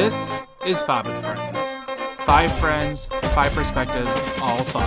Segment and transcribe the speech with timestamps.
[0.00, 1.74] This is Five and Friends.
[2.24, 4.84] Five friends, five perspectives, all fun.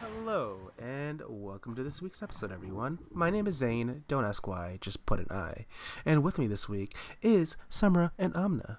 [0.00, 3.00] Hello, and welcome to this week's episode, everyone.
[3.10, 4.04] My name is Zane.
[4.08, 5.66] Don't ask why, just put an I.
[6.06, 8.78] And with me this week is Sumra and Amna.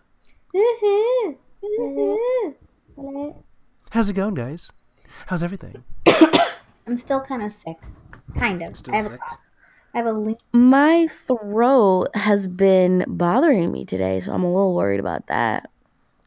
[0.52, 1.38] Woohoo!
[1.64, 2.56] Woohoo!
[3.00, 3.44] Hello.
[3.92, 4.74] How's it going, guys?
[5.28, 5.86] How's everything?
[6.86, 7.78] I'm still kind of sick.
[8.38, 8.76] Kind of.
[8.76, 9.16] Still I have sick?
[9.16, 9.40] a cough.
[9.94, 10.40] I have a link.
[10.52, 15.70] My throat has been bothering me today, so I'm a little worried about that.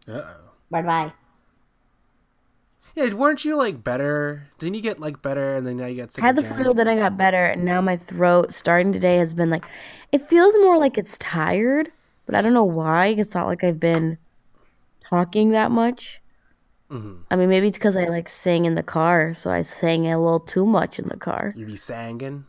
[0.09, 0.37] Uh oh.
[0.71, 1.13] Bye bye.
[2.95, 4.49] Yeah, weren't you like better?
[4.59, 6.63] Didn't you get like better and then now you got sick I had the again?
[6.65, 9.67] flu, then I got better, and now my throat starting today has been like,
[10.11, 11.93] it feels more like it's tired,
[12.25, 13.09] but I don't know why.
[13.09, 14.17] It's not like I've been
[15.07, 16.22] talking that much.
[16.93, 17.25] Mhm.
[17.31, 20.21] I mean, maybe it's because I like sang in the car, so I sang a
[20.21, 21.55] little too much in the car.
[21.57, 22.45] You be singing?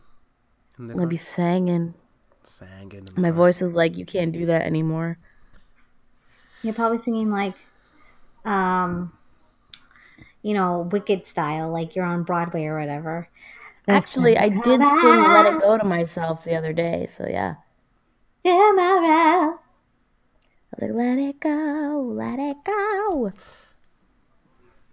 [0.78, 1.94] In the I'd be singing.
[2.42, 3.08] Singing.
[3.16, 3.32] My car.
[3.32, 5.18] voice is like, you can't do that anymore.
[6.62, 7.54] You're probably singing like,
[8.44, 9.16] um,
[10.42, 13.28] you know, Wicked style, like you're on Broadway or whatever.
[13.88, 17.54] Actually, I did sing Let It Go to myself the other day, so yeah.
[18.44, 19.58] Tomorrow.
[19.58, 23.32] I was like, let it go, let it go.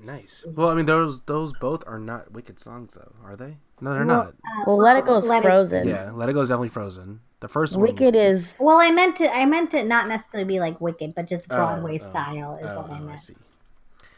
[0.04, 0.44] Nice.
[0.48, 0.60] Mm-hmm.
[0.60, 3.58] Well, I mean, those those both are not wicked songs, though, are they?
[3.80, 4.28] No, they're Well, not.
[4.28, 5.88] Uh, well, let it go is Let It- frozen.
[5.88, 7.20] Yeah, Let It Go is definitely Frozen.
[7.40, 7.82] The first one.
[7.82, 9.36] Wicked is Well, I meant to.
[9.36, 12.66] I meant to not necessarily be like Wicked, but just Oh, Broadway oh, style is
[12.70, 13.20] Oh, what I oh, I meant.
[13.20, 13.36] see.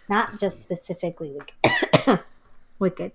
[0.09, 0.63] Not I just see.
[0.63, 2.19] specifically Wicked.
[2.79, 3.11] Wicked.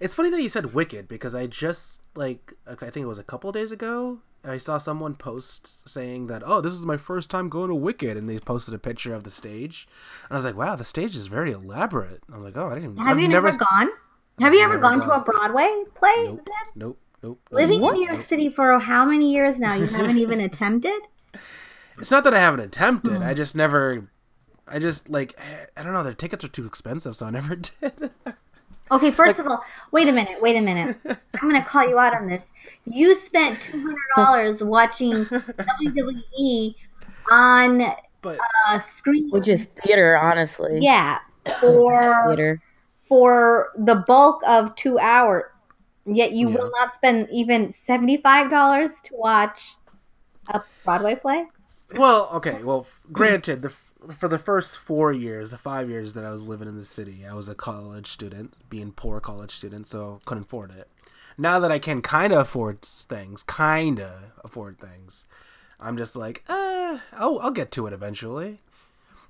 [0.00, 3.18] It's funny that you said Wicked because I just like okay, I think it was
[3.18, 4.18] a couple days ago.
[4.44, 8.16] I saw someone post saying that oh, this is my first time going to Wicked,
[8.16, 9.88] and they posted a picture of the stage,
[10.24, 12.22] and I was like, wow, the stage is very elaborate.
[12.32, 12.96] I'm like, oh, I didn't.
[12.98, 13.90] Have I've you never, gone?
[14.40, 16.24] Have you ever never gone to a Broadway play?
[16.24, 16.72] Nope, then?
[16.74, 17.40] nope, nope.
[17.50, 18.28] Living nope, in New York.
[18.28, 19.74] City for how many years now?
[19.74, 21.00] You haven't even attempted?
[21.98, 23.18] It's not that I haven't attempted.
[23.18, 23.22] Hmm.
[23.22, 24.08] I just never.
[24.66, 25.38] I just like
[25.76, 26.02] I don't know.
[26.02, 28.10] Their tickets are too expensive, so I never did.
[28.94, 29.62] Okay, first of all,
[29.92, 30.96] wait a minute, wait a minute.
[31.06, 32.42] I'm going to call you out on this.
[32.84, 33.58] You spent
[34.16, 36.74] $200 watching WWE
[37.30, 37.82] on
[38.22, 38.38] but
[38.70, 39.30] a screen.
[39.30, 40.78] which is theater, honestly.
[40.80, 41.18] yeah,
[41.60, 42.62] for Theater.
[43.02, 45.44] for the bulk of 2 hours.
[46.06, 46.56] Yet you Yeah.
[46.56, 49.76] will not spend even $75 to watch
[50.48, 51.46] a Broadway play?
[51.96, 52.62] well, okay.
[52.62, 53.72] Well, granted, the
[54.12, 57.24] for the first four years, the five years that I was living in the city,
[57.28, 60.88] I was a college student, being poor college student, so couldn't afford it.
[61.36, 65.24] Now that I can kind of afford things, kind of afford things,
[65.80, 68.58] I'm just like, uh, I'll, I'll get to it eventually.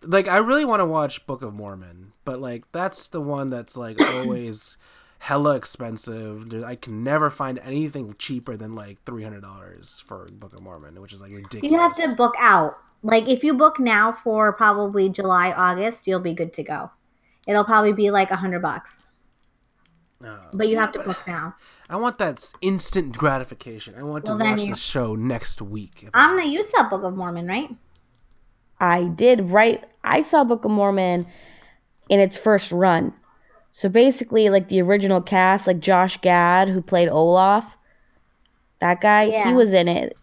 [0.02, 3.76] Like, I really want to watch Book of Mormon, but like that's the one that's
[3.76, 4.76] like always
[5.20, 6.52] hella expensive.
[6.62, 11.00] I can never find anything cheaper than like three hundred dollars for Book of Mormon,
[11.00, 11.70] which is like ridiculous.
[11.70, 12.76] You have to book out.
[13.04, 16.90] Like if you book now for probably July, August, you'll be good to go.
[17.46, 18.90] It'll probably be like a hundred bucks,
[20.22, 20.40] No.
[20.54, 21.54] but you have to book now.
[21.90, 23.94] I want that instant gratification.
[23.98, 26.02] I want Well, to watch you- the show next week.
[26.04, 27.76] if I I'm gonna use that Book of Mormon, right?
[28.80, 29.84] I did right.
[30.02, 31.26] I saw Book of Mormon
[32.08, 33.12] in its first run.
[33.70, 37.76] So basically, like the original cast, like Josh Gad, who played Olaf,
[38.78, 39.48] that guy, Yeah.
[39.48, 40.16] he was in it.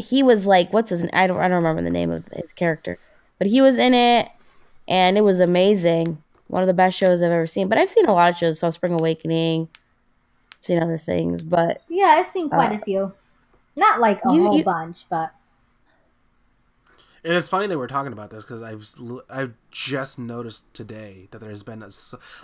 [0.00, 1.04] He was like, what's his?
[1.12, 2.98] I don't, I don't remember the name of his character,
[3.38, 4.28] but he was in it,
[4.88, 6.22] and it was amazing.
[6.48, 7.68] One of the best shows I've ever seen.
[7.68, 8.58] But I've seen a lot of shows.
[8.58, 9.68] Saw Spring Awakening.
[10.62, 13.12] Seen other things, but Yeah, I've seen quite a uh, few.
[13.76, 15.30] Not like a You- whole you- bunch, but
[17.22, 18.86] And it's funny that we're talking about this because I've
[19.28, 21.90] I've just noticed today that there's been a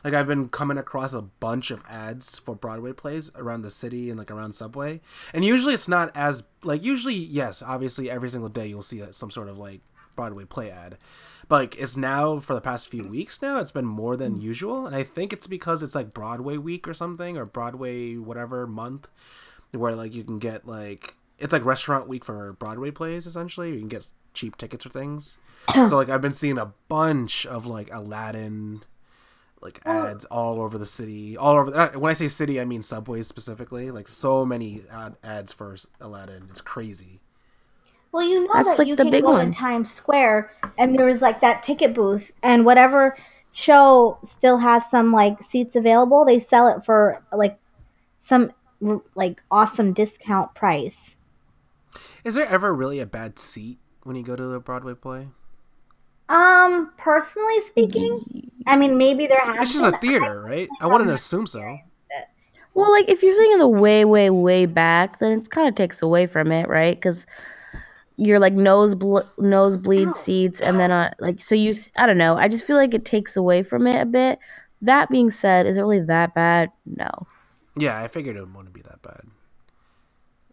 [0.05, 4.11] like I've been coming across a bunch of ads for Broadway plays around the city
[4.11, 5.01] and like around Subway,
[5.33, 9.31] and usually it's not as like usually yes obviously every single day you'll see some
[9.31, 9.81] sort of like
[10.15, 10.99] Broadway play ad,
[11.49, 14.87] but like it's now for the past few weeks now it's been more than usual,
[14.87, 19.09] and I think it's because it's like Broadway week or something or Broadway whatever month
[19.73, 23.73] where like you can get like it's like restaurant week for Broadway plays essentially.
[23.73, 25.39] You can get cheap tickets for things.
[25.75, 28.83] so like I've been seeing a bunch of like Aladdin
[29.61, 31.71] like ads all over the city, all over.
[31.71, 33.91] The, uh, when I say city, I mean subways specifically.
[33.91, 36.47] Like so many ad, ads for Aladdin.
[36.51, 37.21] It's crazy.
[38.13, 39.51] well, you know That's that like you the can big go one.
[39.51, 43.17] to Times Square, and there was like that ticket booth, and whatever
[43.53, 47.59] show still has some like seats available, they sell it for like
[48.21, 48.53] some
[49.15, 51.17] like awesome discount price.
[52.25, 55.29] Is there ever really a bad seat when you go to a Broadway play?
[56.29, 59.65] Um, personally speaking, I mean, maybe there has.
[59.65, 60.69] It's just a theater, right?
[60.81, 61.79] I wouldn't assume so.
[62.75, 65.75] Well, like if you're saying in the way, way, way back, then it kind of
[65.75, 66.95] takes away from it, right?
[66.95, 67.27] Because
[68.17, 71.75] you're like nose bl- nosebleed seats, and then uh, like so you.
[71.97, 72.37] I don't know.
[72.37, 74.39] I just feel like it takes away from it a bit.
[74.83, 76.71] That being said, is it really that bad?
[76.85, 77.09] No.
[77.77, 79.23] Yeah, I figured it wouldn't be that bad.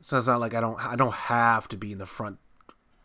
[0.01, 2.37] So it's not like I don't I don't have to be in the front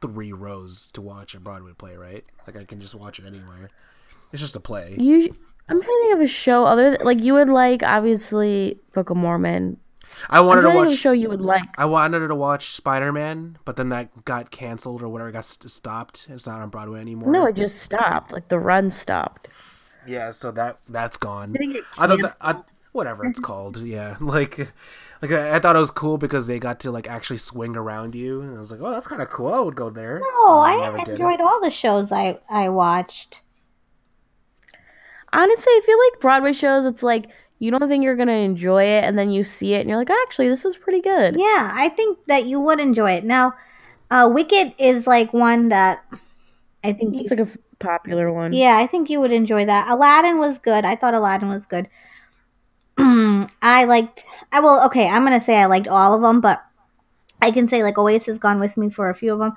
[0.00, 2.24] three rows to watch a Broadway play, right?
[2.46, 3.70] Like I can just watch it anywhere.
[4.32, 4.96] It's just a play.
[4.98, 5.34] You.
[5.70, 9.10] I'm trying to think of a show other than, like you would like obviously Book
[9.10, 9.78] of Mormon.
[10.30, 10.96] I wanted to of a watch.
[10.96, 11.62] show you would like.
[11.76, 15.30] I wanted to watch Spider Man, but then that got canceled or whatever.
[15.30, 16.26] Got st- stopped.
[16.30, 17.30] It's not on Broadway anymore.
[17.30, 18.32] No, it just stopped.
[18.32, 19.48] Like the run stopped.
[20.06, 21.52] Yeah, so that that's gone.
[21.52, 22.62] Did it get I thought that I,
[22.92, 23.76] whatever it's called.
[23.78, 24.72] Yeah, like
[25.22, 28.14] like I, I thought it was cool because they got to like actually swing around
[28.14, 29.52] you, and I was like, oh, that's kind of cool.
[29.52, 30.20] I would go there.
[30.22, 31.12] Oh, I never did it.
[31.12, 33.42] enjoyed all the shows I I watched.
[35.32, 36.84] Honestly, I feel like Broadway shows.
[36.86, 39.88] It's like you don't think you're gonna enjoy it, and then you see it, and
[39.88, 41.36] you're like, actually, this is pretty good.
[41.36, 43.24] Yeah, I think that you would enjoy it.
[43.24, 43.54] Now,
[44.10, 46.04] uh, Wicked is like one that
[46.84, 47.16] I think.
[47.16, 47.48] It's like a
[47.78, 48.52] popular one.
[48.52, 49.90] yeah, I think you would enjoy that.
[49.90, 50.84] Aladdin was good.
[50.84, 51.88] I thought Aladdin was good.
[53.62, 54.24] I liked.
[54.52, 54.84] I will.
[54.86, 56.62] Okay, I'm gonna say I liked all of them, but
[57.40, 59.54] I can say like Oasis has gone with me for a few of them.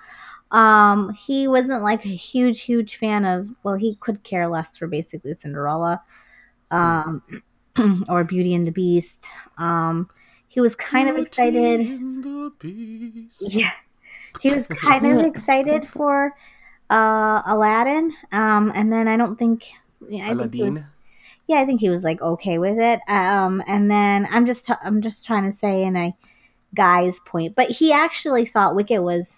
[0.52, 3.50] Um, he wasn't like a huge, huge fan of.
[3.64, 6.02] Well, he could care less for basically Cinderella,
[6.72, 7.24] um,
[8.10, 9.26] or Beauty and the Beast.
[9.58, 10.10] Um,
[10.52, 11.80] he was kind of excited.
[11.80, 13.36] And the Beast.
[13.40, 13.72] Yeah.
[14.42, 16.36] He was kind of excited for
[16.90, 18.12] uh Aladdin.
[18.34, 19.70] Um and then I don't think
[20.10, 20.86] yeah, I think Aladdin.
[21.48, 23.00] Yeah, I think he was like okay with it.
[23.08, 26.16] Um and then I'm just i I'm just trying to say in a
[26.74, 29.34] guy's point, but he actually thought Wicked was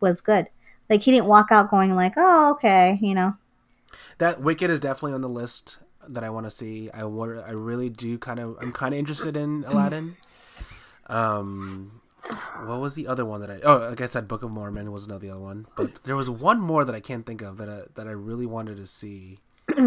[0.00, 0.48] was good.
[0.88, 3.34] Like he didn't walk out going like, "Oh, okay," you know.
[4.18, 6.90] That Wicked is definitely on the list that I want to see.
[6.92, 10.16] I wa- I really do kind of I'm kind of interested in Aladdin.
[11.06, 12.02] Um,
[12.64, 13.60] what was the other one that I?
[13.62, 16.84] Oh, like I said, Book of Mormon was another one, but there was one more
[16.84, 19.38] that I can't think of that I, that I really wanted to see.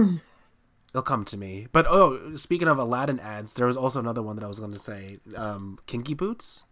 [0.96, 1.68] It'll come to me.
[1.74, 4.72] But oh, speaking of Aladdin ads, there was also another one that I was going
[4.72, 5.18] to say.
[5.36, 6.64] Um, Kinky Boots.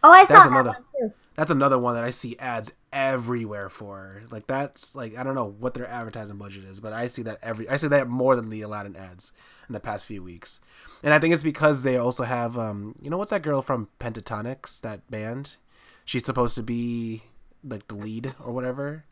[0.00, 0.70] Oh, I saw That's that another.
[0.70, 1.14] one too.
[1.34, 4.22] That's another one that I see ads everywhere for.
[4.30, 7.38] Like that's like I don't know what their advertising budget is, but I see that
[7.42, 9.32] every I see that more than the Aladdin ads
[9.68, 10.60] in the past few weeks.
[11.02, 13.88] And I think it's because they also have um you know what's that girl from
[13.98, 15.56] Pentatonix, that band?
[16.04, 17.24] She's supposed to be
[17.64, 19.04] like the lead or whatever.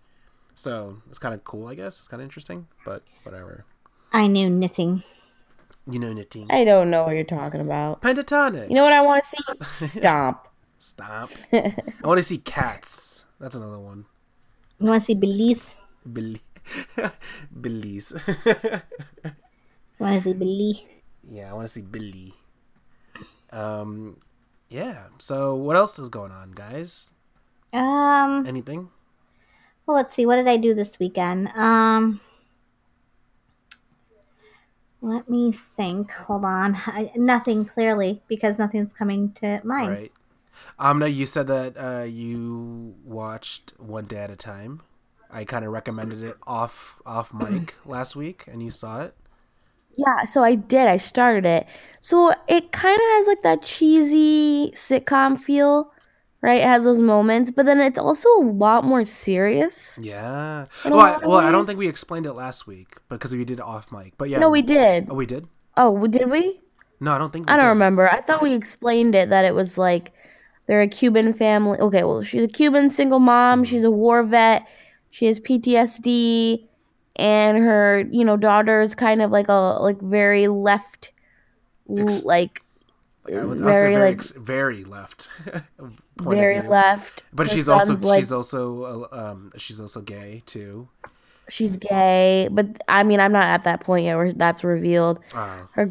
[0.55, 1.99] So it's kind of cool, I guess.
[1.99, 3.64] It's kind of interesting, but whatever.
[4.12, 5.03] I knew knitting.
[5.91, 6.47] You know, knitting.
[6.50, 8.03] I don't know what you're talking about.
[8.03, 8.69] Pentatonix.
[8.69, 9.87] You know what I want to see?
[10.00, 10.49] Stomp.
[10.79, 11.32] Stomp.
[11.53, 11.75] I
[12.05, 13.25] want to see cats.
[13.41, 14.05] That's another one.
[14.79, 15.62] You want to see Belize?
[16.12, 16.41] Billy.
[17.61, 18.12] Belize.
[18.26, 18.81] You
[19.99, 20.82] want to see Belize?
[21.29, 22.35] yeah, I want to see Billy.
[23.50, 24.19] Um,
[24.69, 25.05] yeah.
[25.19, 27.11] So what else is going on, guys?
[27.73, 28.91] Um, Anything?
[29.87, 30.26] well, let's see.
[30.26, 31.49] What did I do this weekend?
[31.56, 32.20] Um,
[35.02, 36.12] let me think.
[36.12, 36.76] Hold on.
[36.87, 39.90] I, nothing clearly because nothing's coming to mind.
[39.90, 40.12] Right.
[40.78, 44.81] Amna, you said that uh, you watched One Day at a Time.
[45.31, 49.14] I kind of recommended it off off mic last week, and you saw it.
[49.97, 50.87] Yeah, so I did.
[50.87, 51.66] I started it.
[52.00, 55.92] So it kind of has like that cheesy sitcom feel,
[56.42, 56.61] right?
[56.61, 59.99] It has those moments, but then it's also a lot more serious.
[60.02, 60.66] Yeah.
[60.84, 63.64] Well, I, well, I don't think we explained it last week because we did it
[63.64, 64.14] off mic.
[64.18, 64.40] But yeah.
[64.40, 65.08] No, we did.
[65.08, 65.46] Oh, we did.
[65.76, 66.61] Oh, did we?
[67.00, 67.46] No, I don't think.
[67.46, 67.70] We I don't did.
[67.70, 68.11] remember.
[68.12, 70.12] I thought we explained it that it was like
[70.66, 71.78] they're a Cuban family.
[71.78, 73.61] Okay, well, she's a Cuban single mom.
[73.61, 73.70] Mm-hmm.
[73.70, 74.66] She's a war vet.
[75.11, 76.66] She has PTSD,
[77.16, 81.12] and her, you know, daughter is kind of like a like very left,
[81.96, 82.62] Ex- like
[83.26, 85.29] I would, I would say very, very, like- ex- very left.
[86.19, 87.23] very left.
[87.33, 90.88] But Her she's also like, she's also uh, um she's also gay too.
[91.49, 95.21] she's gay, but I mean, I'm not at that point yet where that's revealed.
[95.35, 95.69] Oh.
[95.73, 95.87] Her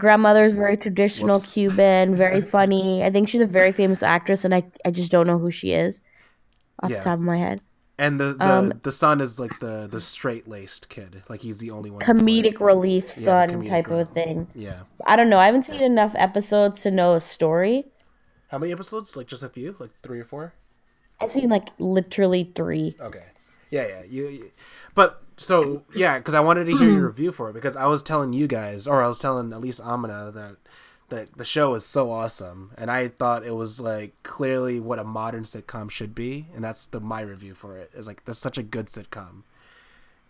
[0.46, 1.54] is very traditional Whoops.
[1.54, 3.04] Cuban, very funny.
[3.04, 5.72] I think she's a very famous actress, and I, I just don't know who she
[5.72, 6.02] is
[6.84, 6.98] off Yeah.
[6.98, 7.62] the top of my head.
[8.02, 11.22] And the the, Um, the son is like the the straight laced kid.
[11.30, 12.02] Like he's the only one.
[12.02, 14.48] Comedic like- relief Yeah, son comedic type of a thing.
[14.56, 14.80] Yeah.
[15.06, 15.38] I don't know.
[15.38, 17.86] I haven't seen enough episodes to know a story.
[18.48, 19.16] How many episodes?
[19.16, 19.76] Like just a few?
[19.80, 20.54] Like three or four?
[21.22, 22.96] I've seen like literally three.
[23.00, 23.26] Okay.
[23.70, 24.02] Yeah, yeah.
[24.10, 24.52] You, you
[24.96, 28.02] but so yeah, because I wanted to hear your review for it because I was
[28.02, 30.56] telling you guys, or I was telling at least Amina that
[31.12, 35.04] that the show is so awesome, and I thought it was like clearly what a
[35.04, 37.92] modern sitcom should be, and that's the my review for it.
[37.94, 39.44] Is like that's such a good sitcom.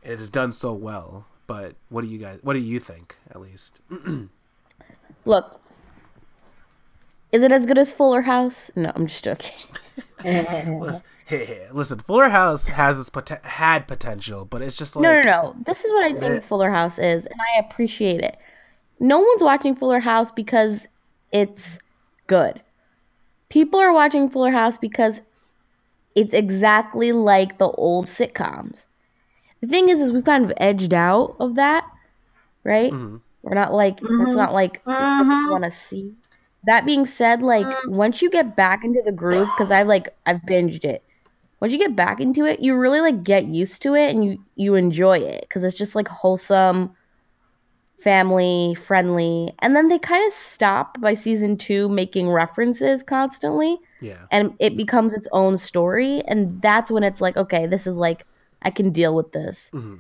[0.04, 2.40] It is done so well, but what do you guys?
[2.42, 3.16] What do you think?
[3.30, 3.80] At least,
[5.26, 5.62] Look,
[7.32, 8.72] is it as good as Fuller House?
[8.76, 9.58] No, I'm just joking.
[10.24, 11.04] listen,
[11.72, 15.56] listen, Fuller House has its pot- had potential, but it's just like No, no, no.
[15.66, 16.40] This is what I think eh.
[16.42, 18.38] Fuller House is, and I appreciate it.
[19.02, 20.88] No one's watching Fuller House because
[21.32, 21.80] it's
[22.28, 22.62] good.
[23.50, 25.22] People are watching Fuller House because
[26.14, 28.86] it's exactly like the old sitcoms.
[29.60, 31.84] The thing is, is we've kind of edged out of that,
[32.64, 32.92] right?
[32.92, 33.18] Mm-hmm.
[33.42, 35.32] We're not like it's not like what we mm-hmm.
[35.32, 35.52] mm-hmm.
[35.52, 36.14] want to see.
[36.66, 37.88] That being said, like mm.
[37.88, 41.04] once you get back into the groove, because I've like I've binged it.
[41.60, 44.38] Once you get back into it, you really like get used to it and you
[44.56, 46.96] you enjoy it because it's just like wholesome,
[48.02, 49.54] family friendly.
[49.60, 54.76] And then they kind of stop by season two making references constantly yeah, and it
[54.76, 58.26] becomes its own story and that's when it's like okay this is like
[58.64, 59.98] i can deal with this mm-hmm.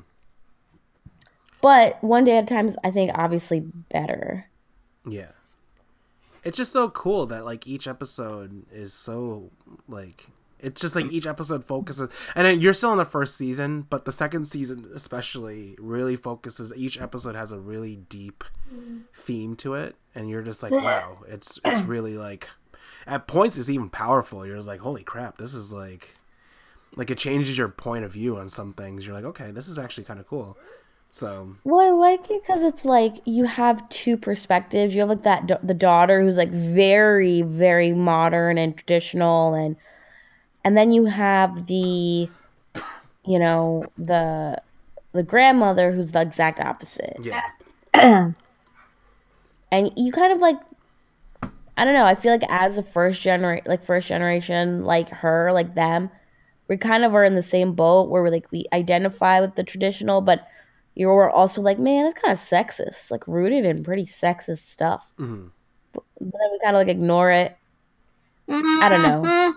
[1.61, 3.59] but one day at a time is i think obviously
[3.91, 4.47] better
[5.05, 5.31] yeah.
[6.43, 9.51] It's just so cool that like each episode is so
[9.87, 10.27] like
[10.61, 11.11] it's just like mm.
[11.11, 14.85] each episode focuses and then you're still in the first season but the second season
[14.93, 18.99] especially really focuses each episode has a really deep mm-hmm.
[19.13, 22.49] theme to it and you're just like wow it's it's really like
[23.07, 24.45] at points it's even powerful.
[24.45, 26.15] You're just like holy crap this is like
[26.95, 29.05] like it changes your point of view on some things.
[29.05, 30.57] You're like okay this is actually kind of cool.
[31.09, 34.93] So well i like it because it's like you have two perspectives.
[34.93, 39.75] You have like that the daughter who's like very very modern and traditional and
[40.63, 42.29] and then you have the
[43.25, 44.61] you know the
[45.13, 47.49] the grandmother who's the exact opposite yeah
[49.71, 50.57] and you kind of like
[51.77, 55.51] I don't know, I feel like as a first generation like first generation like her,
[55.51, 56.11] like them,
[56.67, 59.63] we kind of are in the same boat where we're like we identify with the
[59.63, 60.47] traditional, but
[60.93, 62.87] you're also like, man, it's kind of sexist.
[62.87, 65.11] It's like rooted in pretty sexist stuff.
[65.17, 65.51] Mhm.
[65.93, 67.57] But then we kind of like ignore it.
[68.47, 69.55] I don't know.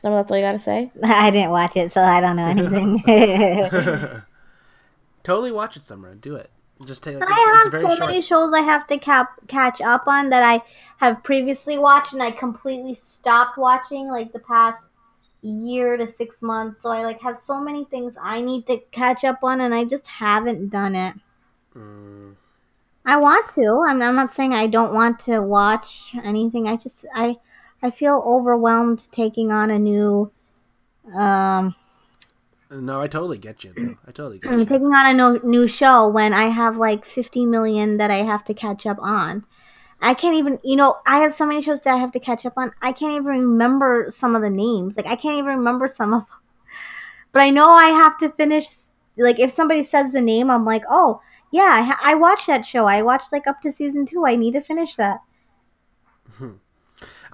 [0.00, 0.90] Some that's all you gotta say.
[1.02, 3.02] I didn't watch it, so I don't know anything.
[5.22, 6.50] totally watch it summer do it
[6.86, 8.98] just take like, I it's, it's have very so short many shows I have to
[8.98, 10.62] cap- catch up on that I
[10.98, 14.82] have previously watched and I completely stopped watching like the past
[15.42, 16.82] year to six months.
[16.82, 19.84] So I like have so many things I need to catch up on and I
[19.84, 21.14] just haven't done it.
[21.76, 22.36] Mm,
[23.04, 23.84] I want to.
[23.88, 26.68] I'm, I'm not saying I don't want to watch anything.
[26.68, 27.36] I just I
[27.82, 30.30] I feel overwhelmed taking on a new
[31.14, 31.74] um
[32.70, 35.40] no i totally get you though i totally get I'm you taking on a no,
[35.44, 39.44] new show when I have like 50 million that I have to catch up on.
[40.00, 42.44] I can't even, you know, I have so many shows that I have to catch
[42.44, 42.72] up on.
[42.82, 44.96] I can't even remember some of the names.
[44.96, 46.38] Like, I can't even remember some of them.
[47.32, 48.66] But I know I have to finish.
[49.16, 52.66] Like, if somebody says the name, I'm like, oh, yeah, I, ha- I watched that
[52.66, 52.86] show.
[52.86, 54.26] I watched like up to season two.
[54.26, 55.20] I need to finish that.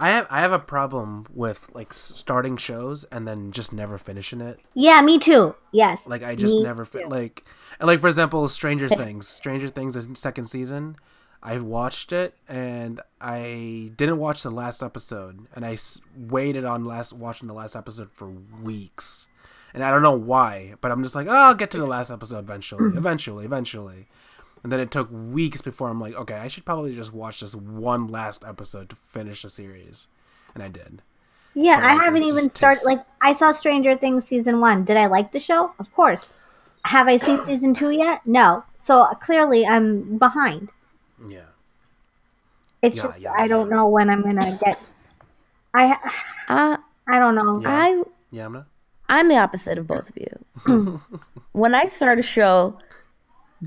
[0.00, 4.40] I have I have a problem with like starting shows and then just never finishing
[4.40, 4.60] it.
[4.74, 5.56] Yeah, me too.
[5.72, 6.00] Yes.
[6.06, 7.44] Like I just never fit like
[7.80, 9.26] like for example, Stranger Things.
[9.26, 10.96] Stranger Things the second season.
[11.42, 16.84] I watched it and I didn't watch the last episode and I s- waited on
[16.84, 18.28] last watching the last episode for
[18.62, 19.28] weeks.
[19.74, 22.10] And I don't know why, but I'm just like, oh, I'll get to the last
[22.10, 24.08] episode eventually, eventually, eventually.
[24.62, 27.54] And then it took weeks before I'm like, okay, I should probably just watch this
[27.54, 30.08] one last episode to finish the series.
[30.54, 31.02] And I did.
[31.54, 32.76] Yeah, But, I like, haven't even started.
[32.78, 34.84] takes- Like, I saw Stranger Things season one.
[34.84, 35.72] Did I like the show?
[35.78, 36.26] Of course.
[36.84, 38.20] Have I seen season two yet?
[38.26, 38.64] No.
[38.78, 40.70] So uh, clearly, I'm behind.
[41.28, 41.40] Yeah.
[42.82, 44.78] It's Yeah, just yeah, I don't know when I'm gonna get.
[45.74, 45.96] I
[46.48, 46.76] Uh,
[47.08, 47.60] I don't know.
[47.60, 47.70] Yeah.
[47.70, 48.66] I Yeah, I'm not.
[49.08, 51.00] I'm the opposite of both of you.
[51.52, 52.78] when I start a show,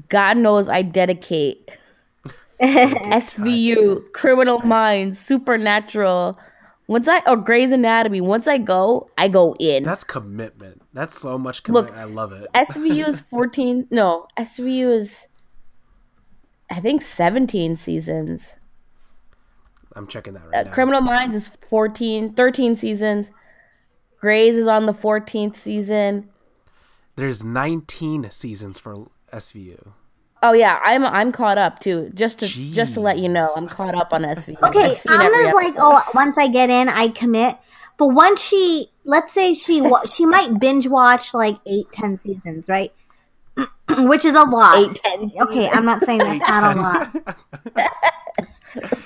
[0.09, 1.69] God knows I dedicate
[2.61, 6.37] SVU, Criminal Minds, Supernatural.
[6.87, 9.83] Once I or Grey's Anatomy, once I go, I go in.
[9.83, 10.81] That's commitment.
[10.93, 11.97] That's so much Look, commitment.
[12.09, 12.47] I love it.
[12.53, 13.87] SVU is 14.
[13.91, 15.27] No, SVU is
[16.69, 18.57] I think 17 seasons.
[19.95, 20.71] I'm checking that Uh, right now.
[20.71, 23.31] Criminal Minds is 14, 13 seasons.
[24.19, 26.29] Grey's is on the 14th season.
[27.17, 29.91] There's 19 seasons for SVU.
[30.43, 32.09] Oh yeah, I'm I'm caught up too.
[32.15, 34.57] Just to just to let you know, I'm caught up on SVU.
[34.63, 37.57] Okay, I've seen Anna's like, oh, once I get in, I commit.
[37.97, 42.91] But once she, let's say she she might binge watch like eight, ten seasons, right?
[43.89, 44.77] Which is a lot.
[44.79, 45.29] eight ten.
[45.41, 47.35] Okay, I'm not saying that's not a lot.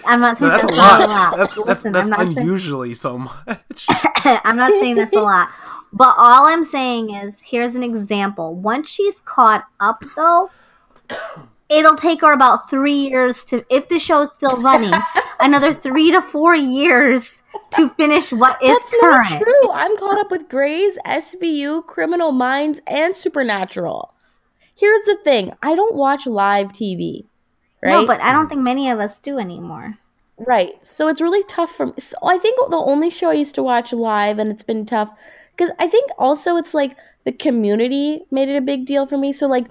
[0.05, 1.10] I'm not saying No, that's, that's a lot.
[1.10, 1.38] lot.
[1.38, 3.86] That's that's, Listen, that's I'm not saying- unusually so much.
[4.24, 5.50] I'm not saying that's a lot.
[5.96, 8.54] But all I'm saying is, here's an example.
[8.54, 10.52] Once she's caught up, though,
[11.70, 14.94] it'll take her about three years to, if the show's still running,
[15.40, 19.30] another three to four years to finish what is That's current.
[19.32, 19.72] not true.
[19.72, 24.14] I'm caught up with Grey's, SVU, Criminal Minds, and Supernatural.
[24.75, 27.25] Here's the thing I don't watch live TV,
[27.82, 28.02] right?
[28.02, 29.98] No, but I don't think many of us do anymore.
[30.38, 30.74] Right.
[30.84, 31.94] So it's really tough for me.
[32.00, 35.12] So I think the only show I used to watch live, and it's been tough,
[35.55, 39.31] because I think also it's like the community made it a big deal for me.
[39.33, 39.67] So, like,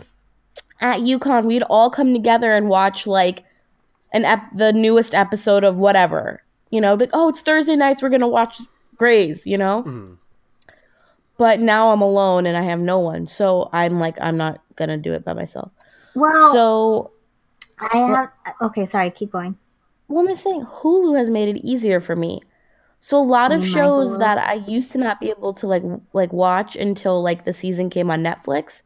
[0.80, 3.44] at UConn, we'd all come together and watch, like,
[4.12, 6.42] an ep- the newest episode of whatever.
[6.70, 8.60] You know, like, oh, it's Thursday nights, we're going to watch
[8.96, 9.82] Grey's, you know?
[9.84, 10.16] Mhm.
[11.36, 13.26] But now I'm alone and I have no one.
[13.26, 15.70] So I'm like, I'm not going to do it by myself.
[16.14, 17.10] Well, So
[17.80, 18.30] I have.
[18.62, 19.10] Okay, sorry.
[19.10, 19.56] Keep going.
[20.06, 22.40] Well, I'm just saying Hulu has made it easier for me.
[23.04, 24.18] So a lot of My shows Hulu.
[24.20, 25.82] that I used to not be able to like
[26.14, 28.80] like watch until like the season came on Netflix,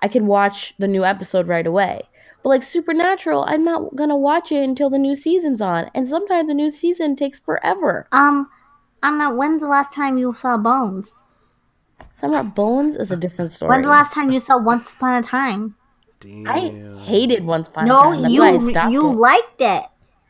[0.00, 2.08] I can watch the new episode right away.
[2.42, 6.48] But like Supernatural, I'm not gonna watch it until the new season's on, and sometimes
[6.48, 8.08] the new season takes forever.
[8.10, 8.48] Um,
[9.02, 9.36] I'm not.
[9.36, 11.12] When's the last time you saw Bones?
[12.14, 13.68] Summer Bones is a different story.
[13.68, 15.76] When's the last time you saw Once Upon a Time?
[16.20, 16.48] Damn.
[16.48, 18.22] I hated Once Upon a Time.
[18.22, 19.14] That's why I you stopped you it.
[19.14, 19.84] liked it.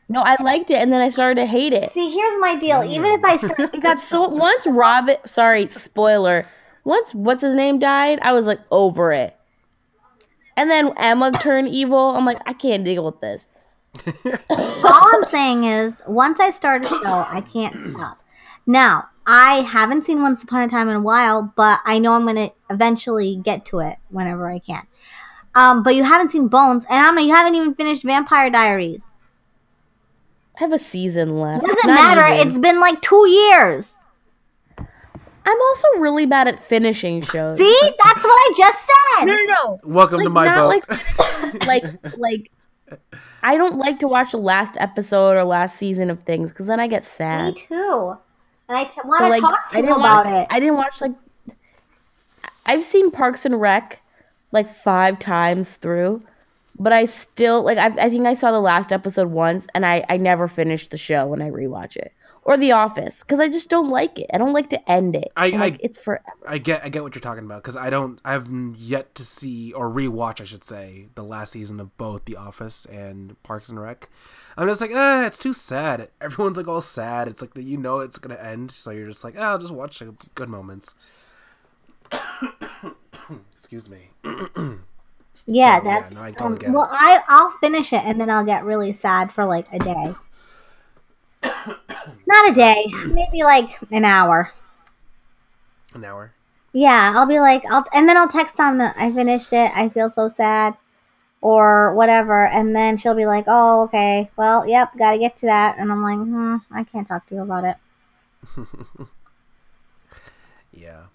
[0.09, 1.91] No, I liked it, and then I started to hate it.
[1.93, 2.85] See, here's my deal.
[2.85, 6.47] Even if I start, It got so once Robin sorry, spoiler.
[6.85, 9.37] Once what's his name died, I was like over it.
[10.57, 11.99] And then Emma turned evil.
[11.99, 13.47] I'm like, I can't deal with this.
[14.51, 18.19] all I'm saying is, once I start a show, I can't stop.
[18.67, 22.27] Now, I haven't seen Once Upon a Time in a while, but I know I'm
[22.27, 24.87] gonna eventually get to it whenever I can.
[25.55, 29.03] Um, but you haven't seen Bones, and Anna, you haven't even finished Vampire Diaries.
[30.57, 31.65] I have a season left.
[31.65, 32.35] Doesn't Not matter.
[32.35, 32.49] even.
[32.49, 33.89] It's been like two years.
[34.79, 37.59] I'm also really bad at finishing shows.
[37.59, 38.79] See, that's what I just
[39.19, 39.25] said.
[39.27, 39.81] No, no, no.
[39.85, 40.69] Welcome to my not boat.
[40.69, 42.51] like, like, like.
[43.43, 46.81] I don't like to watch the last episode or last season of things because then
[46.81, 47.55] I get sad.
[47.55, 48.17] Me too.
[48.69, 50.47] And I t- want So to like, talk to you about watch, it.
[50.51, 51.13] I didn't watch like.
[52.65, 54.03] I've seen Parks and Rec
[54.51, 56.23] like five times through,
[56.79, 57.79] but I still like.
[57.79, 60.99] I, I think I saw the last episode once, and I I never finished the
[60.99, 62.13] show when I rewatch it
[62.43, 64.27] or The Office because I just don't like it.
[64.33, 65.33] I don't like to end it.
[65.37, 66.23] I- I'm like it's forever.
[66.47, 69.73] I get I get what you're talking about because I don't I've yet to see
[69.73, 73.81] or rewatch I should say the last season of both The Office and Parks and
[73.81, 74.09] Rec.
[74.57, 76.09] I'm just like, eh, it's too sad.
[76.21, 77.29] Everyone's like all sad.
[77.29, 79.75] It's like that you know it's gonna end, so you're just like, oh, I'll just
[79.75, 80.95] watch the good moments.
[83.53, 84.11] Excuse me.
[85.47, 86.15] yeah, So, yeah, that's.
[86.15, 88.93] no, I totally um, get well, I I'll finish it and then I'll get really
[88.93, 90.15] sad for like a day.
[92.27, 94.53] Not a day, maybe like an hour.
[95.95, 96.33] An hour.
[96.73, 98.81] Yeah, I'll be like, I'll and then I'll text them.
[98.81, 99.73] I finished it.
[99.75, 100.77] I feel so sad,
[101.43, 102.47] or whatever.
[102.47, 104.31] And then she'll be like, "Oh, okay.
[104.37, 107.37] Well, yep, got to get to that." And I'm like, hmm, I can't talk to
[107.37, 107.77] you about it.
[110.73, 111.07] Yeah.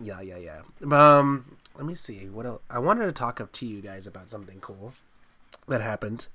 [0.00, 0.62] Yeah, yeah, yeah.
[0.90, 1.49] Um,
[1.80, 2.28] let me see.
[2.28, 2.60] What else?
[2.68, 4.92] I wanted to talk up to you guys about something cool
[5.66, 6.28] that happened.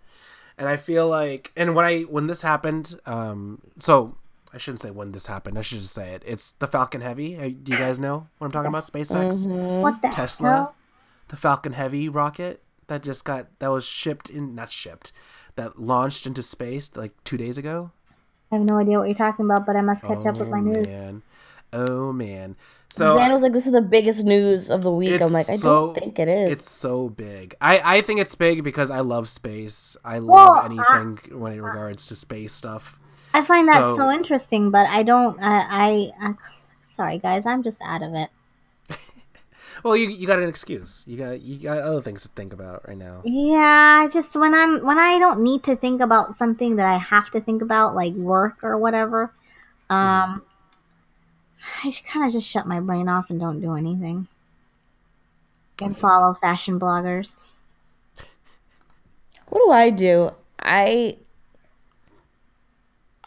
[0.57, 4.15] And I feel like and when I when this happened, um so
[4.51, 5.59] I shouldn't say when this happened.
[5.59, 6.23] I should just say it.
[6.25, 7.35] It's the Falcon Heavy.
[7.63, 8.85] Do you guys know what I'm talking about?
[8.85, 9.45] SpaceX,
[9.81, 10.75] What the Tesla, hell?
[11.27, 15.11] the Falcon Heavy rocket that just got that was shipped in not shipped,
[15.57, 17.91] that launched into space like 2 days ago.
[18.51, 20.59] I have no idea what you're talking about, but I must catch up with my
[20.61, 20.87] news.
[20.87, 21.21] man.
[21.73, 22.55] Oh man.
[22.95, 25.57] So Zan was like, "This is the biggest news of the week." I'm like, "I
[25.57, 27.53] so- don't think it is." It's so big.
[27.59, 29.97] I, I think it's big because I love space.
[30.05, 32.97] I love Well, anything when it regards to space stuff.
[33.33, 35.37] I find that so, So- interesting, but I don't.
[35.41, 36.33] I, I, I.
[36.83, 37.45] Sorry, guys.
[37.45, 38.29] I'm just out of it.
[39.83, 41.03] Well, you you got an excuse.
[41.05, 43.21] You got you got other things to think about right now.
[43.25, 47.29] Yeah, just when I'm when I don't need to think about something that I have
[47.31, 49.33] to think about, like work or whatever,
[49.89, 50.41] um,
[51.83, 54.27] I should kind of just shut my brain off and don't do anything,
[55.81, 57.35] and follow fashion bloggers.
[59.49, 60.31] What do I do?
[60.59, 61.17] I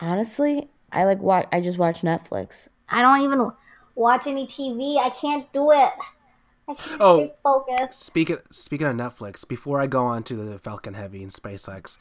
[0.00, 1.46] honestly, I like watch.
[1.52, 2.68] I just watch Netflix.
[2.88, 3.50] I don't even
[3.94, 4.98] watch any TV.
[4.98, 5.90] I can't do it.
[6.68, 7.16] I can't Oh.
[7.18, 8.02] stay focused.
[8.02, 11.98] Speaking speaking of Netflix, before I go on to the Falcon Heavy and SpaceX,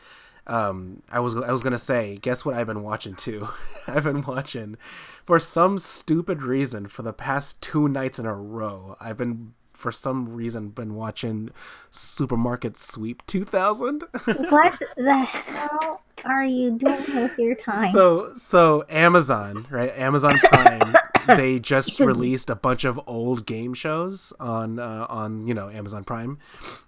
[0.47, 3.47] um, I was I was gonna say, guess what I've been watching too?
[3.87, 4.77] I've been watching,
[5.25, 8.95] for some stupid reason, for the past two nights in a row.
[8.99, 11.51] I've been for some reason been watching
[11.91, 14.03] Supermarket Sweep 2000.
[14.25, 17.91] What the hell are you doing with your time?
[17.91, 19.95] So so Amazon, right?
[19.95, 20.95] Amazon Prime
[21.35, 26.03] they just released a bunch of old game shows on uh, on you know Amazon
[26.03, 26.37] Prime.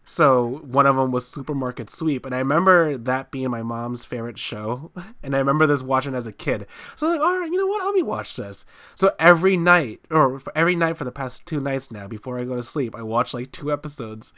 [0.05, 4.39] So one of them was Supermarket Sweep, and I remember that being my mom's favorite
[4.39, 4.91] show,
[5.23, 6.65] and I remember this watching as a kid.
[6.95, 7.85] So I was like, all right, you know what?
[7.85, 8.65] Let me watch this.
[8.95, 12.55] So every night, or every night for the past two nights now, before I go
[12.55, 14.33] to sleep, I watch like two episodes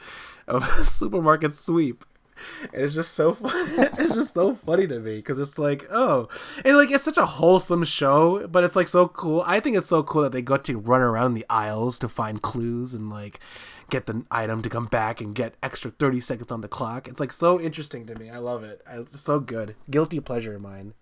[0.46, 2.04] of Supermarket Sweep.
[2.72, 3.50] And it's just so fun.
[3.98, 6.28] it's just so funny to me because it's like oh
[6.64, 9.86] and like it's such a wholesome show but it's like so cool i think it's
[9.88, 13.40] so cool that they got to run around the aisles to find clues and like
[13.90, 17.20] get the item to come back and get extra 30 seconds on the clock it's
[17.20, 20.94] like so interesting to me i love it it's so good guilty pleasure of mine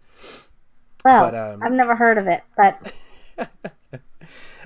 [1.05, 2.92] Well, But, um, I've never heard of it, but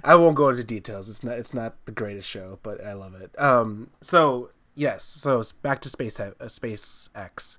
[0.05, 1.09] I won't go into details.
[1.09, 3.31] It's not it's not the greatest show, but I love it.
[3.41, 7.59] Um, so yes, so it's back to space uh, SpaceX,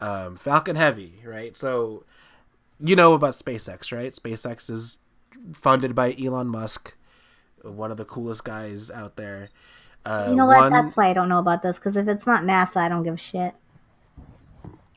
[0.00, 1.56] um, Falcon Heavy, right?
[1.56, 2.04] So
[2.80, 4.12] you know about SpaceX, right?
[4.12, 4.98] SpaceX is
[5.52, 6.94] funded by Elon Musk,
[7.62, 9.50] one of the coolest guys out there.
[10.04, 10.56] Uh, you know what?
[10.58, 11.76] one- That's why I don't know about this.
[11.76, 13.54] Because if it's not NASA, I don't give a shit.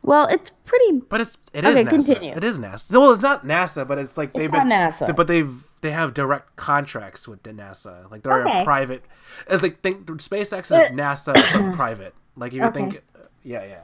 [0.03, 1.01] Well, it's pretty.
[1.09, 1.89] But it's it is Okay, NASA.
[1.89, 2.33] continue.
[2.35, 2.91] It is NASA.
[2.91, 5.15] Well, it's not NASA, but it's like they've not been NASA.
[5.15, 8.09] But they've they have direct contracts with NASA.
[8.09, 8.61] Like they're Okay.
[8.61, 9.03] a private.
[9.49, 12.15] It's like think SpaceX is NASA but private.
[12.35, 12.73] Like if you Okay.
[12.79, 13.01] think,
[13.43, 13.81] yeah, yeah.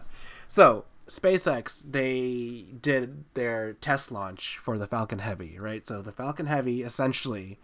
[0.47, 5.87] So SpaceX they did their test launch for the Falcon Heavy, right?
[5.87, 7.59] So the Falcon Heavy essentially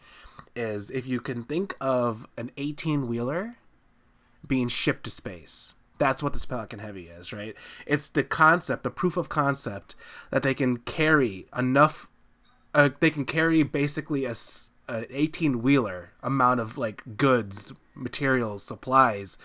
[0.56, 3.56] is if you can think of an 18 wheeler
[4.46, 5.74] being shipped to space.
[6.00, 7.56] That's what the Falcon Heavy is, right?
[7.86, 9.96] It's the concept, the proof of concept
[10.32, 12.10] that they can carry enough.
[12.74, 18.64] Uh, they can carry basically a, s- a 18 wheeler amount of like goods, materials,
[18.64, 19.38] supplies,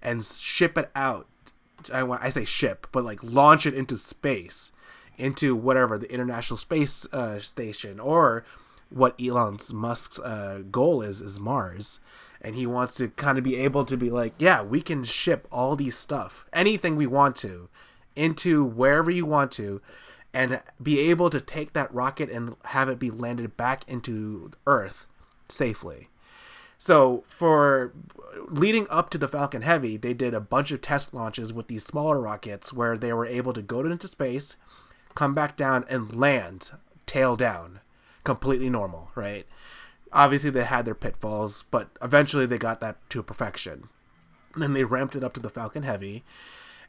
[0.00, 1.26] and ship it out.
[1.92, 4.72] I want I say ship, but like launch it into space,
[5.16, 8.44] into whatever the International Space uh, Station or
[8.90, 12.00] what Elon Musk's uh, goal is is Mars,
[12.40, 15.46] and he wants to kind of be able to be like, yeah, we can ship
[15.50, 17.68] all these stuff, anything we want to,
[18.14, 19.80] into wherever you want to,
[20.32, 25.06] and be able to take that rocket and have it be landed back into Earth
[25.48, 26.08] safely.
[26.76, 27.92] So for
[28.46, 31.84] leading up to the Falcon Heavy, they did a bunch of test launches with these
[31.84, 34.56] smaller rockets where they were able to go into space,
[35.16, 36.70] come back down and land
[37.04, 37.80] tail down,
[38.22, 39.46] completely normal, right?
[40.12, 43.88] Obviously they had their pitfalls, but eventually they got that to perfection.
[44.56, 46.24] then they ramped it up to the Falcon Heavy,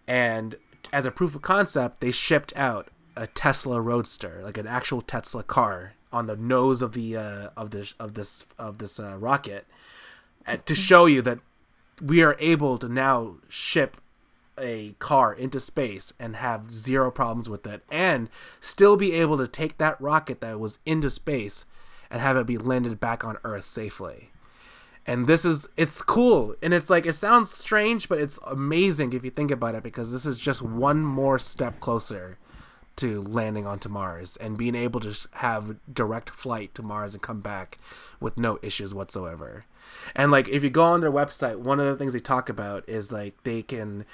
[0.07, 0.55] and
[0.91, 5.43] as a proof of concept, they shipped out a Tesla Roadster, like an actual Tesla
[5.43, 9.67] car, on the nose of the uh, of this of this of this uh, rocket,
[10.65, 11.39] to show you that
[12.01, 13.97] we are able to now ship
[14.57, 18.29] a car into space and have zero problems with it, and
[18.59, 21.65] still be able to take that rocket that was into space
[22.09, 24.31] and have it be landed back on Earth safely.
[25.05, 29.23] And this is it's cool and it's like it sounds strange but it's amazing if
[29.23, 32.37] you think about it because this is just one more step closer
[32.97, 37.39] to landing onto mars and being able to have direct flight to mars and come
[37.39, 37.79] back
[38.19, 39.65] with no issues whatsoever.
[40.15, 42.87] And like if you go on their website one of the things they talk about
[42.87, 44.05] is like they can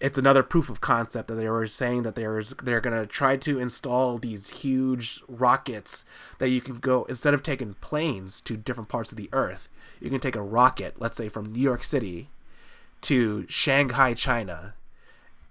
[0.00, 3.58] it's another proof of concept that they were saying that they're they're gonna try to
[3.58, 6.04] install these huge rockets
[6.38, 9.68] that you can go instead of taking planes to different parts of the earth
[10.00, 12.28] you can take a rocket let's say from new york city
[13.00, 14.74] to shanghai china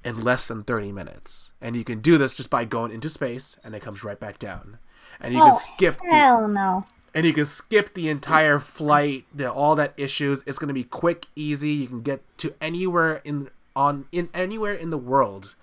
[0.03, 3.57] in less than 30 minutes and you can do this just by going into space
[3.63, 4.77] and it comes right back down
[5.19, 6.85] and you Oh, can skip the, Hell no.
[7.13, 10.43] and you can skip the entire flight, the, all that issues.
[10.45, 11.71] It's gonna be quick, easy.
[11.71, 15.55] You can get to anywhere in on in anywhere in the world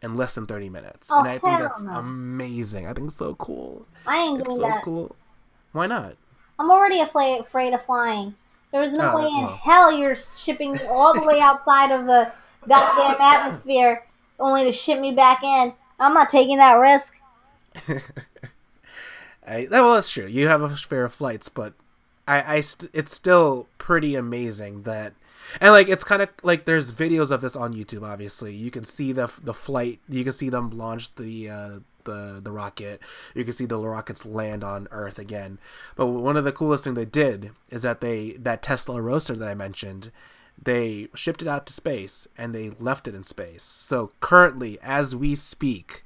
[0.00, 1.92] in less than thirty minutes, Oh, and I think that's no.
[1.98, 2.86] amazing.
[2.86, 3.84] I think it's so cool.
[4.06, 4.84] I ain't It's doing so that.
[4.84, 5.16] cool.
[5.72, 6.16] Why not?
[6.58, 8.34] I'm already afraid, afraid of flying.
[8.72, 9.60] There's no Oh, way in well.
[9.62, 12.30] hell you're shipping me all the way outside of the
[12.68, 14.04] goddamn atmosphere
[14.38, 15.72] only to ship me back in.
[15.98, 17.14] I'm not taking that risk.
[19.46, 20.26] I, that- well, that's true.
[20.26, 21.72] You have a fair of flights, but
[22.26, 25.12] I, I st- it's still pretty amazing that,
[25.60, 28.02] and like it's kind of like there's videos of this on YouTube.
[28.02, 30.00] Obviously, you can see the the flight.
[30.08, 31.70] You can see them launch the uh,
[32.04, 33.00] the the rocket.
[33.34, 35.58] You can see the rockets land on Earth again.
[35.96, 39.48] But one of the coolest thing they did is that they that Tesla Roadster that
[39.48, 40.10] I mentioned.
[40.60, 43.62] They shipped it out to space and they left it in space.
[43.62, 46.02] So currently, as we speak,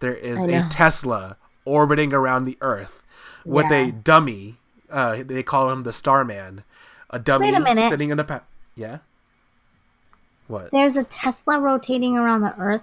[0.00, 0.68] there is a.
[0.68, 3.02] Tesla orbiting around the Earth
[3.46, 3.78] with Yeah.
[3.78, 4.56] a dummy.
[4.90, 6.64] Uh, they call him the Starman.
[7.08, 7.88] A dummy Wait a minute.
[7.88, 8.42] sitting in the pa-
[8.74, 8.98] yeah.
[10.46, 10.70] What?
[10.70, 12.82] There's a Tesla rotating around the Earth.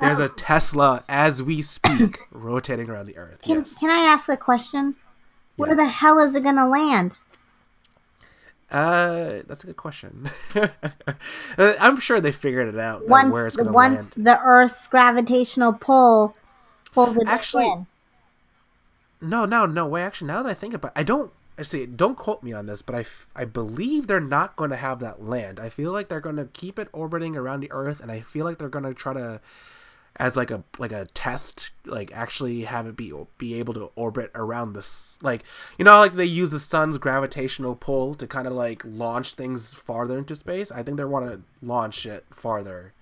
[0.00, 3.42] There's a Tesla as we speak rotating around the Earth.
[3.42, 3.78] Can, yes.
[3.78, 4.96] can I ask a question?
[5.56, 7.16] Where the hell is it gonna land?
[8.70, 10.28] Uh, that's a good question.
[11.58, 14.12] Uh, I'm sure they figured it out Once where it's gonna once land.
[14.16, 16.36] the Earth's gravitational pull
[16.94, 17.86] pulls it Actually- in.
[19.20, 20.02] No, no, no way.
[20.02, 21.30] Actually, now that I think about, it, I don't.
[21.60, 21.86] I see.
[21.86, 25.00] Don't quote me on this, but I, f- I believe they're not going to have
[25.00, 25.60] that land.
[25.60, 28.46] I feel like they're going to keep it orbiting around the Earth, and I feel
[28.46, 29.40] like they're going to try to,
[30.16, 34.30] as like a like a test, like actually have it be be able to orbit
[34.34, 35.18] around this.
[35.22, 35.44] Like
[35.78, 39.72] you know, like they use the sun's gravitational pull to kind of like launch things
[39.74, 40.72] farther into space.
[40.72, 42.94] I think they want to launch it farther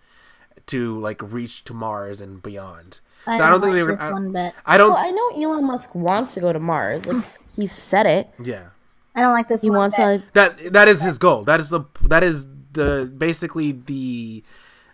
[0.66, 3.00] to like reach to Mars and beyond.
[3.26, 3.96] I So don't, think like they were.
[3.96, 4.54] this I, one bit.
[4.66, 4.90] I don't.
[4.90, 7.06] Well, I know Elon Musk wants to go to Mars.
[7.06, 7.24] Like
[7.58, 8.30] he said it.
[8.42, 8.68] yeah.
[9.14, 10.20] I don't like this He one wants bit.
[10.20, 10.24] to.
[10.34, 14.44] That that is his goal that is the that is the basically the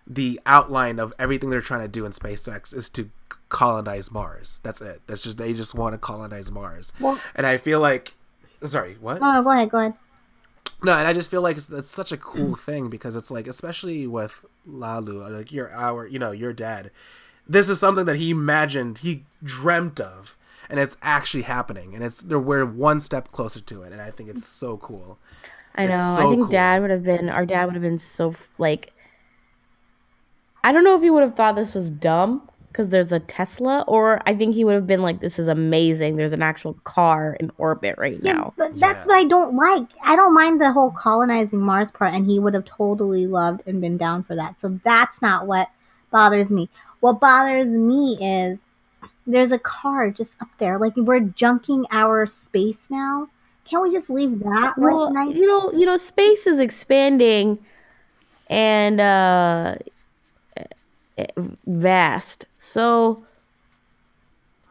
[0.07, 3.09] the outline of everything they're trying to do in SpaceX is to
[3.49, 4.61] colonize Mars.
[4.63, 5.01] That's it.
[5.05, 6.91] That's just they just want to colonize Mars.
[6.99, 8.15] Well- and I feel like
[8.63, 9.19] sorry, what?
[9.21, 9.93] Oh, no, go ahead, go ahead.
[10.83, 13.45] No, and I just feel like it's, it's such a cool thing because it's like
[13.47, 16.89] especially with Lalu, like your our, you know, your dad.
[17.47, 20.35] This is something that he imagined, he dreamt of,
[20.69, 24.29] and it's actually happening, and it's we're one step closer to it, and I think
[24.29, 25.17] it's so cool.
[25.75, 26.15] I It's know.
[26.15, 26.51] so I think cool.
[26.51, 27.29] Dad would have been.
[27.29, 28.93] Our dad would have been so like.
[30.63, 33.85] I don't know if he would have thought this was dumb because there's a Tesla,
[33.87, 36.15] or I think he would have been like, "This is amazing.
[36.17, 39.13] There's an actual car in orbit right Yeah, now." but that's Yeah.
[39.13, 39.87] what I don't like.
[40.03, 43.79] I don't mind the whole colonizing Mars part, and he would have totally loved and
[43.79, 44.59] been down for that.
[44.59, 45.69] So that's not what
[46.11, 46.69] bothers me.
[46.99, 48.59] What bothers me is
[49.27, 50.77] there's a car just up there.
[50.79, 53.27] Like we're junking our space now.
[53.65, 55.35] Can't we just leave that like Well, nice?
[55.35, 57.57] you know, you know, space is expanding,
[58.47, 59.75] and uh,
[61.17, 61.25] eh,
[61.65, 62.45] vast.
[62.57, 63.25] So,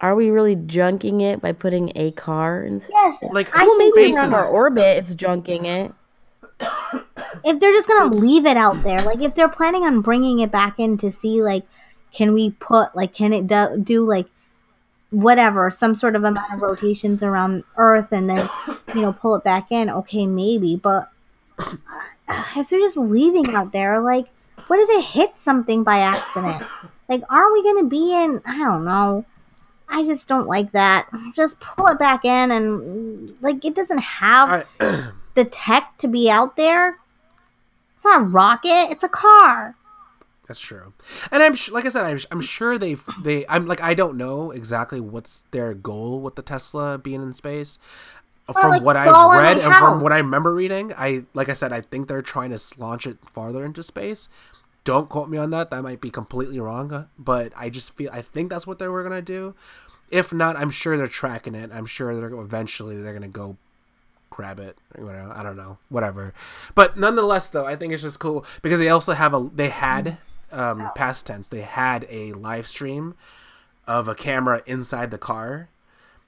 [0.00, 2.76] are we really junking it by putting a car in?
[2.76, 5.92] s- Yes, Like, I Well, maybe Space around is- our orbit, it's junking it.
[7.44, 10.38] if they're just gonna It's- leave it out there, like if they're planning on bringing
[10.38, 11.64] it back in to see, like,
[12.12, 14.26] can we put, like, can it do, do like
[15.14, 18.48] whatever, some sort of amount of rotations around Earth, and then
[18.94, 19.88] you know pull it back in?
[19.88, 21.11] Okay, maybe, but
[21.59, 21.77] uh,
[22.57, 24.27] if they're just leaving out there, like,
[24.66, 26.62] what if it hit something by accident?
[27.09, 28.40] Like, aren't we gonna be in?
[28.44, 29.24] I don't know.
[29.88, 31.09] I just don't like that.
[31.37, 36.31] Just pull it back in, and like, it doesn't have I, the tech to be
[36.31, 36.98] out there.
[37.94, 38.90] It's not a rocket.
[38.90, 39.77] It's a car.
[40.46, 40.92] That's true,
[41.33, 44.16] and I'm sh- like I said, I'm, I'm sure they they I'm like I don't
[44.16, 47.78] know exactly what's their goal with the Tesla being in space.
[48.52, 49.07] From like what I've
[49.38, 52.50] read and from what I remember reading, I like I said, I think they're trying
[52.50, 54.28] to launch it farther into space.
[54.85, 57.09] Don't quote me on that; that might be completely wrong.
[57.18, 59.54] But I just feel I think that's what they were gonna do.
[60.11, 61.70] If not, I'm sure they're tracking it.
[61.72, 63.57] I'm sure they're eventually they're gonna go
[64.28, 64.76] grab it.
[64.94, 66.35] I don't know, whatever.
[66.74, 70.18] But nonetheless, though, I think it's just cool because they also have a they had
[70.54, 73.14] um, past tense they had a live stream
[73.86, 75.68] of a camera inside the car,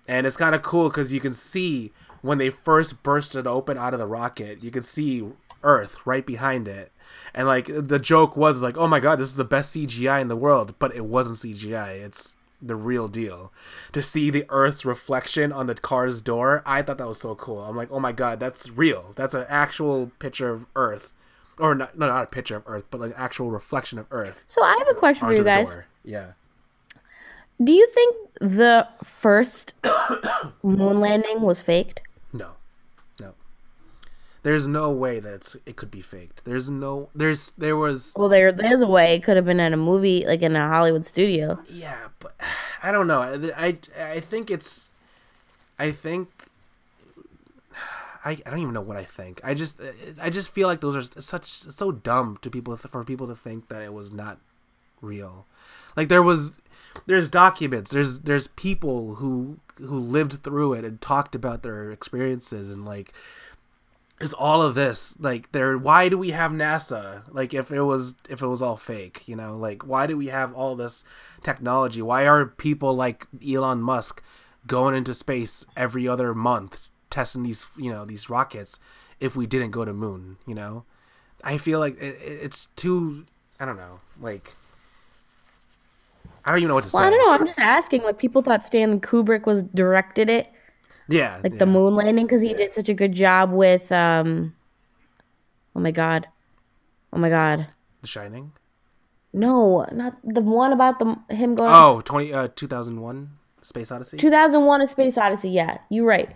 [0.07, 3.79] and it's kind of cool because you can see when they first burst it open
[3.79, 5.27] out of the rocket, you can see
[5.63, 6.93] Earth right behind it.
[7.35, 10.29] And like the joke was like, "Oh my god, this is the best CGI in
[10.29, 12.03] the world," but it wasn't CGI.
[12.03, 13.53] It's the real deal.
[13.93, 17.61] To see the Earth's reflection on the car's door, I thought that was so cool.
[17.61, 19.13] I'm like, "Oh my god, that's real.
[19.17, 21.13] That's an actual picture of Earth."
[21.59, 24.45] Or not, no, not a picture of Earth, but like an actual reflection of Earth
[24.47, 25.73] So, I have a question for you guys.
[25.75, 25.87] door.
[26.05, 26.33] Yeah.
[27.63, 29.73] Do you think the first
[30.63, 32.01] moon landing was faked?
[32.33, 32.51] No,
[33.21, 33.33] no.
[34.43, 36.45] There's no way that it's it could be faked.
[36.45, 39.15] There's no there's there was Well, there is a way.
[39.15, 41.59] It could have been in a movie, like in a Hollywood studio.
[41.71, 42.35] yeah, but
[42.83, 43.23] I don't know.
[43.23, 43.39] I
[43.69, 43.79] I,
[44.17, 44.91] I think it's
[45.79, 46.29] I think
[48.27, 49.41] I, I don't even know what I think.
[49.45, 49.81] I just
[50.21, 53.69] I just feel like those are such so dumb to people for people to think
[53.69, 54.41] that it was not
[55.01, 55.47] real.
[55.97, 56.59] Like there was
[57.07, 62.69] there's documents, there's there's people who who lived through it and talked about their experiences
[62.73, 63.13] and like
[64.19, 68.15] is all of this like there why do we have nasa like if it was
[68.31, 71.05] if it was all fake you know like why do we have all this
[71.43, 74.23] technology why are people like elon musk
[74.67, 78.79] going into space every other month testing these you know these rockets
[79.21, 80.85] if we didn't go to moon you know
[81.43, 83.25] i feel like it, it- it's too
[83.59, 84.55] i don't know like
[86.45, 87.33] i don't even know what to Well, say I don't know.
[87.35, 88.03] I'm just asking.
[88.03, 90.47] Like, people thought Stanley Kubrick was directed it,
[91.09, 93.91] yeah like the moon landing, because he did such a good job with.
[93.93, 94.55] um
[95.75, 96.29] Oh my god!
[97.13, 97.67] Oh my god!
[98.03, 98.53] the shining
[99.33, 101.73] No, not the one about the him going.
[101.75, 103.31] oh 20 uh 2001
[103.63, 105.51] space odyssey 2001: A Space Odyssey.
[105.51, 106.29] Yeah, you're right.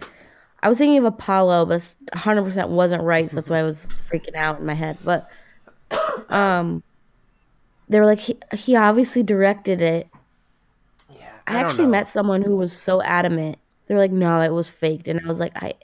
[0.63, 3.29] I was thinking of Apollo, but 100 percent wasn't right.
[3.31, 4.99] So that's why I was freaking out in my head.
[5.03, 5.31] But
[6.29, 6.83] um,
[7.89, 10.09] they were like, he, he obviously directed it.
[11.15, 11.91] Yeah, I, don't actually know.
[11.93, 13.59] met someone who was so adamant.
[13.87, 15.75] They were like, no, it was faked, and I was like, I,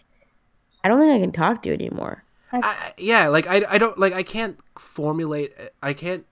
[0.84, 2.22] I don't think I can talk to you anymore.
[2.52, 6.24] I, I- yeah, like I, I don't like I can't formulate I can't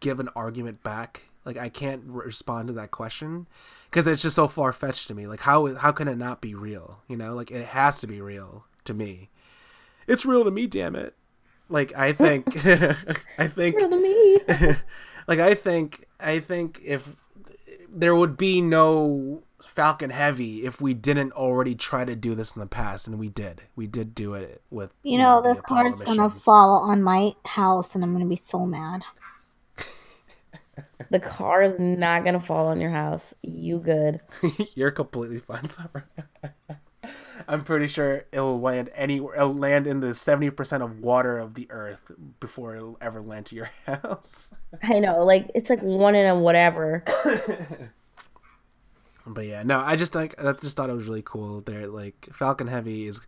[0.00, 1.24] give an argument back.
[1.44, 3.46] Like I can't respond to that question
[3.90, 5.26] because it's just so far fetched to me.
[5.26, 7.00] Like how how can it not be real?
[7.08, 9.30] You know, like it has to be real to me.
[10.06, 11.14] It's real to me, damn it.
[11.68, 12.46] Like I think
[13.38, 14.38] I think Real to me.
[15.26, 17.16] like I think I think if
[17.88, 19.42] there would be no
[19.78, 23.28] Falcon Heavy if we didn't already try to do this in the past, and we
[23.28, 23.62] did.
[23.76, 27.34] We did do it with You know, the this car's Apollo gonna fall on my
[27.44, 29.02] house, and I'm gonna be so mad.
[31.10, 33.34] the car is not gonna fall on your house.
[33.42, 34.20] You good?
[34.74, 36.08] You're completely fine, Summer.
[37.48, 39.36] I'm pretty sure it'll land anywhere.
[39.36, 42.10] It'll land in the seventy percent of water of the Earth
[42.40, 44.52] before it'll ever land to your house.
[44.82, 47.04] I know, like it's like one in a whatever.
[49.28, 51.60] But yeah, no, I just like I just thought it was really cool.
[51.60, 53.20] There, like Falcon Heavy is,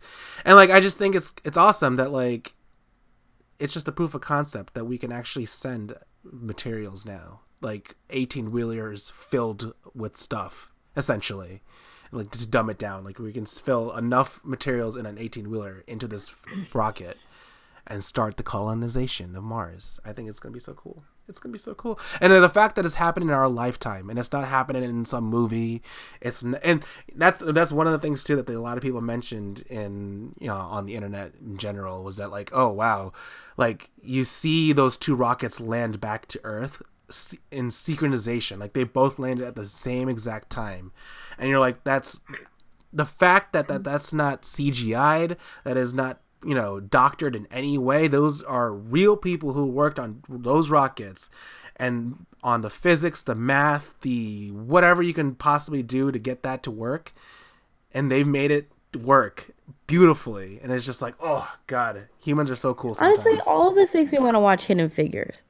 [0.45, 2.55] and like I just think it's it's awesome that like
[3.59, 8.51] it's just a proof of concept that we can actually send materials now, like eighteen
[8.51, 11.61] wheelers filled with stuff, essentially,
[12.11, 13.03] like to dumb it down.
[13.03, 16.33] Like we can fill enough materials in an eighteen wheeler into this
[16.73, 17.17] rocket
[17.87, 19.99] and start the colonization of Mars.
[20.05, 21.03] I think it's gonna be so cool.
[21.31, 24.19] It's gonna be so cool, and the fact that it's happening in our lifetime, and
[24.19, 25.81] it's not happening in some movie.
[26.19, 26.83] It's and
[27.15, 30.47] that's that's one of the things too that a lot of people mentioned in you
[30.47, 33.13] know on the internet in general was that like oh wow,
[33.55, 36.81] like you see those two rockets land back to Earth
[37.49, 40.91] in synchronization, like they both landed at the same exact time,
[41.37, 42.19] and you're like that's
[42.93, 47.77] the fact that, that that's not CGI'd, that is not you know doctored in any
[47.77, 48.07] way.
[48.07, 51.29] Those are real people who worked on those rockets,
[51.75, 56.63] and on the physics, the math, the whatever you can possibly do to get that
[56.63, 57.13] to work,
[57.93, 59.51] and they've made it work
[59.87, 60.59] beautifully.
[60.61, 62.95] And it's just like, oh god, humans are so cool.
[62.95, 63.25] Sometimes.
[63.25, 65.43] Honestly, all of this makes me want to watch Hidden Figures.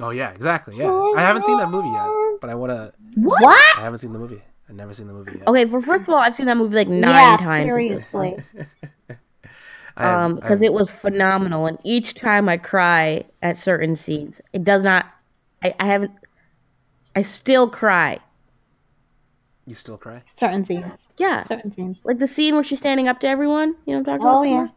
[0.00, 0.76] oh yeah, exactly.
[0.76, 2.92] Yeah, I haven't seen that movie yet, but I want to.
[3.16, 3.78] What?
[3.78, 4.42] I haven't seen the movie.
[4.68, 5.48] I've never seen the movie yet.
[5.48, 7.72] Okay, for first of all, I've seen that movie like nine yeah, times.
[7.72, 8.36] seriously.
[9.96, 14.62] I- Um, because it was phenomenal, and each time I cry at certain scenes, it
[14.64, 15.06] does not.
[15.62, 16.12] I, I haven't.
[17.14, 18.18] I still cry.
[19.66, 20.22] you still cry.
[20.36, 20.84] Certain scenes.
[21.18, 21.96] Yeah, Certain scenes.
[22.04, 23.74] like the scene where she's standing up to everyone.
[23.86, 24.38] You know what I'm talking about?
[24.38, 24.68] Oh yeah.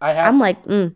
[0.00, 0.28] I have.
[0.28, 0.94] I'm like, mm.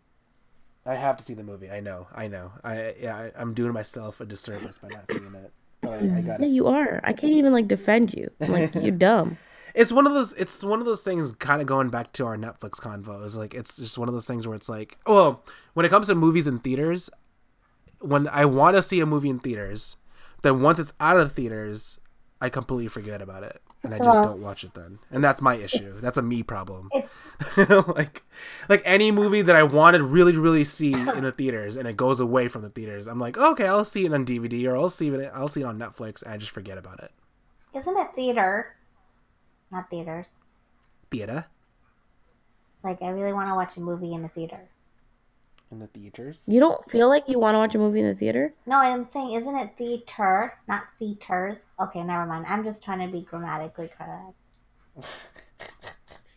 [0.85, 1.69] I have to see the movie.
[1.69, 2.07] I know.
[2.15, 2.51] I know.
[2.63, 3.15] I yeah.
[3.17, 5.51] I, I'm doing myself a disservice by not seeing it.
[5.81, 6.45] But I, I gotta.
[6.45, 7.01] yeah, you are.
[7.03, 8.31] I can't even like defend you.
[8.39, 9.37] I'm like, you're dumb.
[9.73, 10.33] It's one of those.
[10.33, 11.31] It's one of those things.
[11.33, 13.23] Kind of going back to our Netflix convo.
[13.25, 16.07] Is like it's just one of those things where it's like, well, when it comes
[16.07, 17.09] to movies in theaters,
[17.99, 19.95] when I want to see a movie in theaters,
[20.43, 21.99] then once it's out of the theaters,
[22.41, 24.99] I completely forget about it and I just don't watch it then.
[25.11, 25.99] And that's my issue.
[25.99, 26.89] That's a me problem.
[27.57, 28.23] like,
[28.69, 32.19] like any movie that I wanted really, really see in the theaters and it goes
[32.19, 35.09] away from the theaters, I'm like, okay, I'll see it on DVD or I'll see
[35.09, 35.31] it.
[35.33, 37.11] I'll see it on Netflix and I just forget about it.
[37.73, 38.75] Isn't it theater?
[39.73, 40.31] Not theaters.
[41.09, 41.45] Theater
[42.83, 44.69] Like I really want to watch a movie in the theater.
[45.71, 46.43] in the theaters.
[46.47, 48.53] You don't feel like you want to watch a movie in the theater?
[48.67, 51.57] No, I'm saying, isn't it theater, not theaters?
[51.79, 52.45] Okay, never mind.
[52.47, 54.37] I'm just trying to be grammatically correct.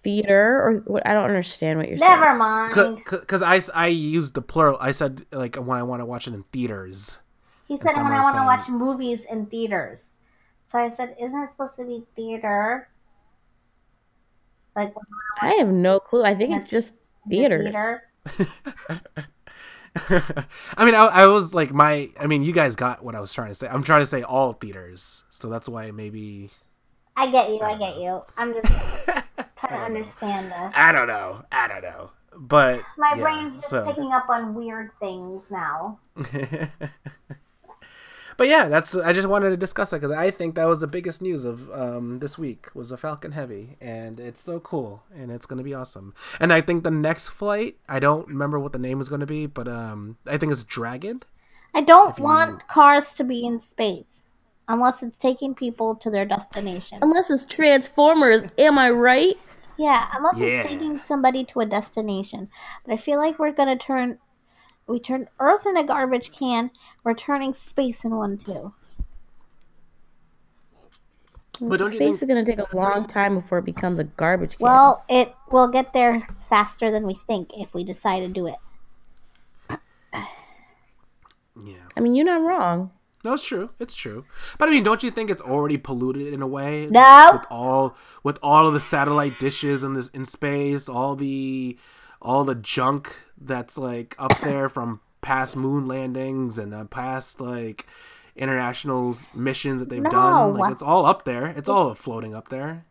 [0.03, 1.07] Theater or what?
[1.07, 2.21] I don't understand what you're saying.
[2.21, 3.03] Never mind.
[3.05, 4.79] Because I, I used the plural.
[4.81, 7.19] I said like when I want to watch it in theaters.
[7.67, 10.05] He said when I want to watch movies in theaters.
[10.71, 12.89] So I said, isn't it supposed to be theater?
[14.77, 14.95] Like
[15.41, 16.23] I have no clue.
[16.23, 16.95] I think it's just
[17.27, 18.03] the theater.
[20.77, 22.11] I mean, I, I was like my.
[22.21, 23.67] I mean, you guys got what I was trying to say.
[23.67, 26.51] I'm trying to say all theaters, so that's why maybe
[27.17, 27.61] I get you.
[27.61, 28.23] I get you.
[28.37, 29.23] I'm just trying
[29.71, 30.75] to understand this.
[30.77, 31.43] I don't know.
[31.51, 32.11] I don't know.
[32.37, 33.87] But My yeah, brain's just so.
[33.87, 35.99] picking up on weird things now.
[38.37, 38.95] but yeah, that's.
[38.95, 41.71] I just wanted to discuss that because I think that was the biggest news of
[41.73, 45.75] um, this week was the Falcon Heavy, and it's so cool, and it's gonna be
[45.75, 46.15] awesome.
[46.41, 49.47] And I think the next flight, I don't remember what the name was gonna be,
[49.47, 51.23] but um, I think it's Dragon.
[51.75, 54.23] I don't you- want cars to be in space
[54.69, 56.99] unless it's taking people to their destination.
[57.03, 59.37] Unless it's Transformers, am I right?
[59.79, 60.47] Yeah, unless Yeah.
[60.61, 62.49] it's taking somebody to a destination.
[62.85, 64.19] But I feel like we're gonna turn
[64.87, 66.71] we turned Earth in a garbage can.
[67.05, 68.73] We're turning space in one too.
[71.61, 72.15] But don't Space think?
[72.23, 74.65] is going to take a long time before it becomes a garbage can.
[74.65, 78.57] Well, it will get there faster than we think if we decide to do it.
[81.65, 81.77] Yeah.
[81.97, 82.91] I mean, you're not wrong.
[83.25, 83.71] No, it's true.
[83.81, 84.25] It's true.
[84.59, 86.87] But I mean, don't you think it's already polluted in a way?
[86.87, 87.31] No.
[87.33, 91.79] With all with all of the satellite dishes in this in space, all the
[92.21, 97.87] all the junk that's like up there from past moon landings and uh, past like
[98.37, 100.55] international missions that they've done.
[100.55, 101.47] Like it's all up there.
[101.47, 102.85] It's all floating up there.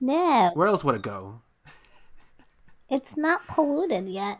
[0.00, 1.40] No, Where else would it go?
[2.90, 4.38] it's not polluted yet.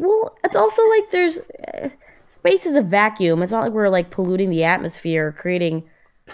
[0.00, 1.90] Well, it's also like there's uh,
[2.26, 3.42] space is a vacuum.
[3.42, 5.84] It's not like we're like polluting the atmosphere, creating,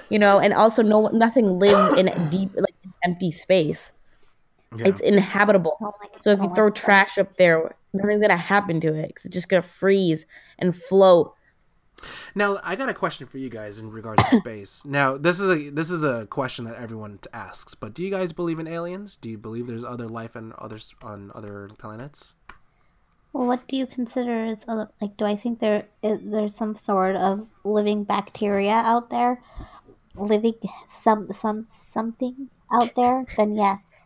[0.08, 2.74] you know, and also no nothing lives in deep like
[3.04, 3.92] empty space.
[4.76, 4.86] Yeah.
[4.88, 5.76] It's inhabitable.
[5.80, 8.94] Don't like it, So if you don't throw trash up there, nothing's gonna happen to
[8.94, 10.26] it because it's just gonna freeze
[10.58, 11.34] and float.
[12.34, 14.84] Now, I got a question for you guys in regards to space.
[14.84, 18.32] Now, this is a this is a question that everyone asks, but do you guys
[18.32, 19.16] believe in aliens?
[19.16, 22.34] Do you believe there's other life on others on other planets?
[23.32, 25.16] Well, what do you consider as other, like?
[25.16, 29.42] Do I think there is there's some sort of living bacteria out there,
[30.14, 30.54] living
[31.02, 33.24] some some something out there?
[33.36, 33.99] Then yes.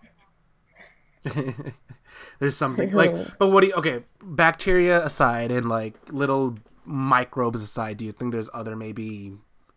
[2.39, 3.75] there's something like, but what do you?
[3.75, 9.33] Okay, bacteria aside and like little microbes aside, do you think there's other maybe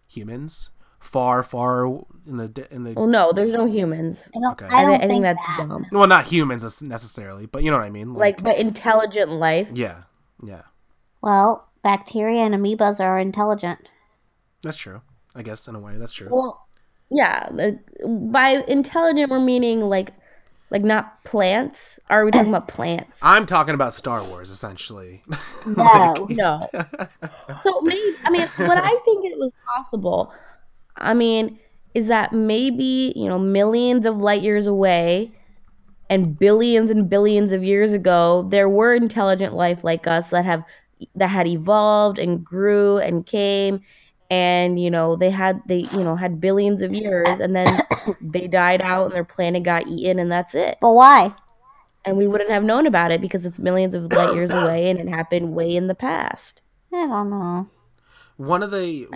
[0.08, 1.86] humans far, far
[2.26, 4.28] in the in the Well, no, there's no humans.
[4.36, 4.52] I don't.
[4.62, 4.76] Okay.
[4.76, 5.68] I I, don't thi- I think that's that.
[5.68, 5.86] dumb.
[5.92, 8.14] well, not humans necessarily, but you know what I mean.
[8.14, 9.70] Like, but intelligent life.
[9.74, 10.04] yeah,
[10.44, 10.64] yeah,
[11.22, 13.88] Well, bacteria and amoebas are intelligent.
[14.62, 15.02] that's true.
[15.36, 16.30] I guess in a way, that's true.
[16.32, 16.68] Well,
[17.12, 17.48] yeah.
[17.52, 17.78] like,
[18.32, 20.12] By intelligent, we're meaning like,
[20.70, 22.00] like not plants.
[22.10, 23.20] Are we talking about plants?
[23.22, 25.24] I'm talking about Star Wars, essentially.
[25.76, 26.28] No.
[26.30, 26.70] No.
[27.62, 30.34] so maybe I mean what I think it was possible,
[30.96, 31.60] I mean,
[31.94, 35.34] is that maybe, you know, millions of light years away
[36.10, 40.64] and billions and billions of years ago, there were intelligent life like us that have
[41.16, 43.82] that had evolved and grew and came
[44.30, 47.68] and you know they had they you know had billions of years and then
[48.22, 51.34] they died out and their planet got eaten and that's it But why?
[52.06, 55.00] and we wouldn't have known about it because it's millions of light years away and
[55.00, 56.62] it happened way in the past
[56.94, 57.68] I don't know.
[58.38, 59.08] One of the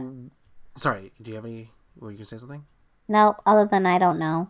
[0.76, 1.70] sorry, do you have any?
[1.98, 2.66] Were you gonna say something?
[3.08, 4.50] No, other than I don't know.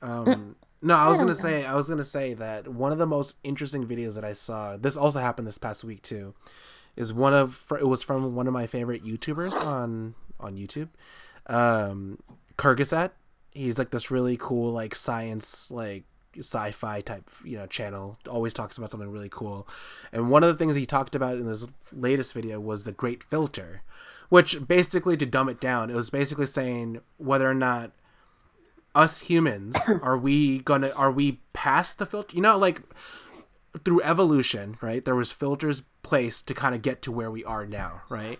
[0.00, 3.06] Um, no, I was don't gonna say I was gonna say that one of the
[3.06, 4.76] most interesting videos that I saw.
[4.76, 6.34] This also happened this past week too.
[6.96, 10.88] Is one of it was from one of my favorite YouTubers on on YouTube,
[11.46, 12.18] um,
[12.58, 13.12] Kurzgesagt.
[13.52, 16.04] He's like this really cool like science like
[16.36, 18.18] sci-fi type you know channel.
[18.28, 19.66] Always talks about something really cool,
[20.12, 23.22] and one of the things he talked about in this latest video was the Great
[23.22, 23.82] Filter,
[24.28, 27.92] which basically to dumb it down, it was basically saying whether or not
[28.94, 32.82] us humans are we gonna are we past the filter you know like
[33.84, 37.66] through evolution right there was filters placed to kind of get to where we are
[37.66, 38.38] now right?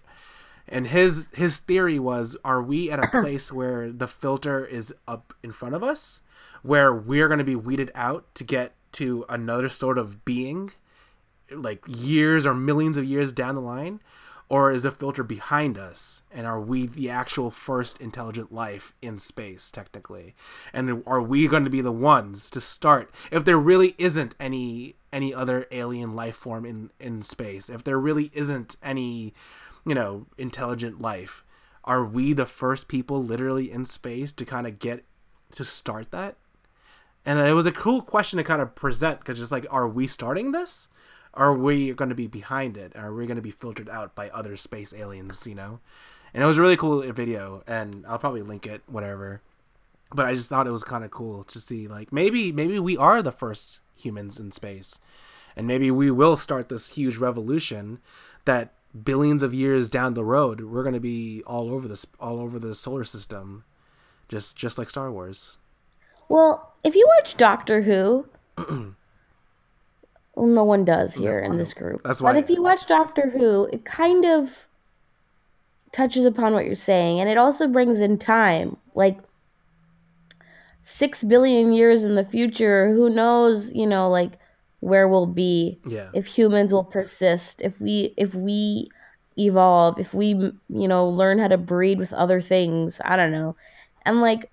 [0.69, 5.35] And his his theory was are we at a place where the filter is up
[5.43, 6.23] in front of us
[6.63, 10.73] where we're going to be weeded out to get to another sort of being
[11.51, 14.01] like years or millions of years down the line?
[14.49, 19.19] Or is the filter behind us and are we the actual first intelligent life in
[19.19, 20.35] space technically?
[20.75, 23.11] And are we going to be the ones to start?
[23.31, 27.69] If there really isn't any any other alien life form in in space.
[27.69, 29.35] If there really isn't any
[29.87, 31.45] you know intelligent life
[31.85, 35.05] are we the first people literally in space to kind of get
[35.53, 36.37] to start that?
[37.25, 40.07] And it was a cool question to kind of present because just like are we
[40.07, 40.89] starting this?
[41.35, 42.95] Are we going to be behind it?
[42.95, 45.81] Are we going to be filtered out by other space aliens you know?
[46.35, 49.43] And it was a really cool video and i'll probably link it whatever
[50.15, 52.97] but i just thought it was kind of cool to see like maybe maybe we
[52.97, 54.99] are the first humans in space
[55.57, 57.99] and maybe we will start this huge revolution
[58.45, 58.73] that
[59.05, 62.59] billions of years down the road we're going to be all over this all over
[62.59, 63.65] the solar system
[64.29, 65.59] just just like star wars.
[66.29, 68.27] Well if you watch doctor who
[70.35, 72.03] well no one does here in this group.
[72.05, 74.67] That's why- but if you watch doctor who it kind of
[75.93, 78.77] touches upon what you're saying and it also brings in time.
[78.95, 79.19] Like
[80.83, 84.39] six billion years in the future who knows you know like
[84.81, 85.79] where we'll be.
[85.87, 86.09] Yeah.
[86.13, 88.89] If humans will persist if we if we
[89.39, 93.57] evolve if we you know learn how to breed with other things i don't know.
[94.05, 94.51] And like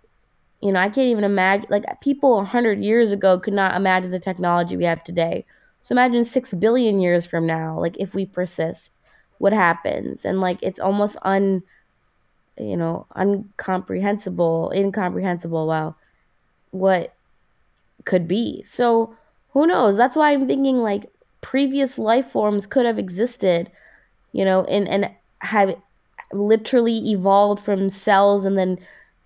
[0.62, 4.20] you know i can't even imagine like people 100 years ago could not imagine the
[4.20, 5.46] technology we have today.
[5.82, 8.92] So imagine 6 billion years from now like if we persist
[9.40, 10.26] what happens?
[10.26, 11.64] And like it's almost un
[12.58, 15.68] you know, uncomprehensible, incomprehensible.
[15.68, 15.96] Wow,
[16.72, 17.13] what
[18.05, 18.63] could be.
[18.63, 19.15] So
[19.51, 19.97] who knows?
[19.97, 21.11] That's why I'm thinking like
[21.41, 23.72] previous life forms could have existed,
[24.32, 25.76] you know, and and have
[26.32, 28.78] literally evolved from cells and then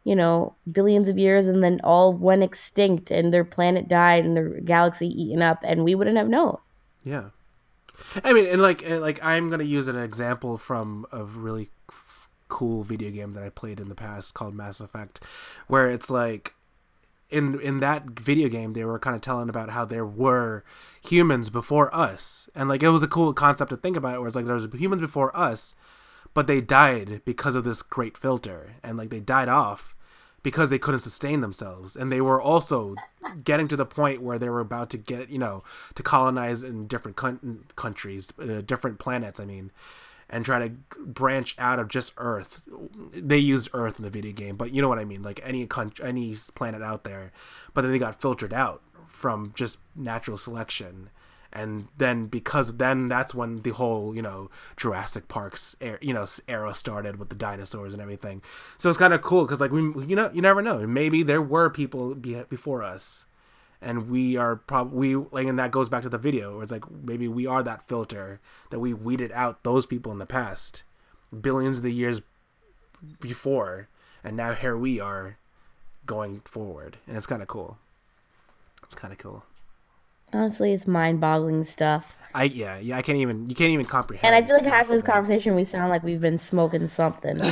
[0.05, 4.37] you know billions of years and then all went extinct and their planet died and
[4.37, 6.57] their galaxy eaten up and we wouldn't have known
[7.03, 7.29] Yeah.
[8.23, 12.83] I mean, and like, like, I'm gonna use an example from a really f- cool
[12.83, 15.23] video game that I played in the past called Mass Effect,
[15.67, 16.55] where it's like,
[17.33, 20.63] in in that video game, they were kind of telling about how there were
[21.03, 24.19] humans before us, and like, it was a cool concept to think about.
[24.19, 25.75] Where it's like there was humans before us,
[26.33, 29.95] but they died because of this great filter, and like they died off
[30.43, 31.95] because they couldn't sustain themselves.
[31.95, 32.95] And they were also
[33.43, 35.63] getting to the point where they were about to get you know
[35.95, 39.71] to colonize in different coun- countries uh, different planets i mean
[40.29, 42.61] and try to branch out of just earth.
[43.13, 45.65] They used earth in the video game but you know what i mean like any
[45.67, 47.31] country any planet out there.
[47.73, 51.09] But then they got filtered out from just natural selection.
[51.55, 56.25] And then because then that's when the whole you know Jurassic Park's er- you know
[56.47, 58.41] era started with the dinosaurs and everything.
[58.77, 60.87] So it's kind of cool because like we you know you never know.
[60.87, 63.25] Maybe there were people be- before us,
[63.83, 66.89] and we are probably like and that goes back to the video where it's like
[66.89, 70.83] maybe we are that filter that we weeded out those people in the past,
[71.41, 72.21] billions of the years
[73.19, 73.87] before,
[74.23, 75.37] and now here we are,
[76.05, 77.77] going forward, and it's kind of cool.
[78.83, 79.43] It's kind of cool.
[80.33, 84.25] honestly it's mind-boggling stuff I yeah yeah I can't even you can't even comprehend.
[84.25, 87.39] and i feel like half of this conversation we sound like we've been smoking something.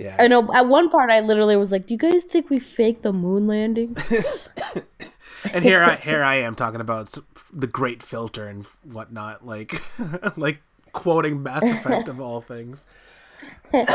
[0.00, 2.58] Yeah, i know at one part i literally was like do you guys think we
[2.58, 3.94] faked the moon landing
[5.52, 7.16] and here I here I am talking about
[7.52, 9.80] the great filter and whatnot, like
[10.36, 12.86] like quoting Mass Effect of all things.
[13.72, 13.88] but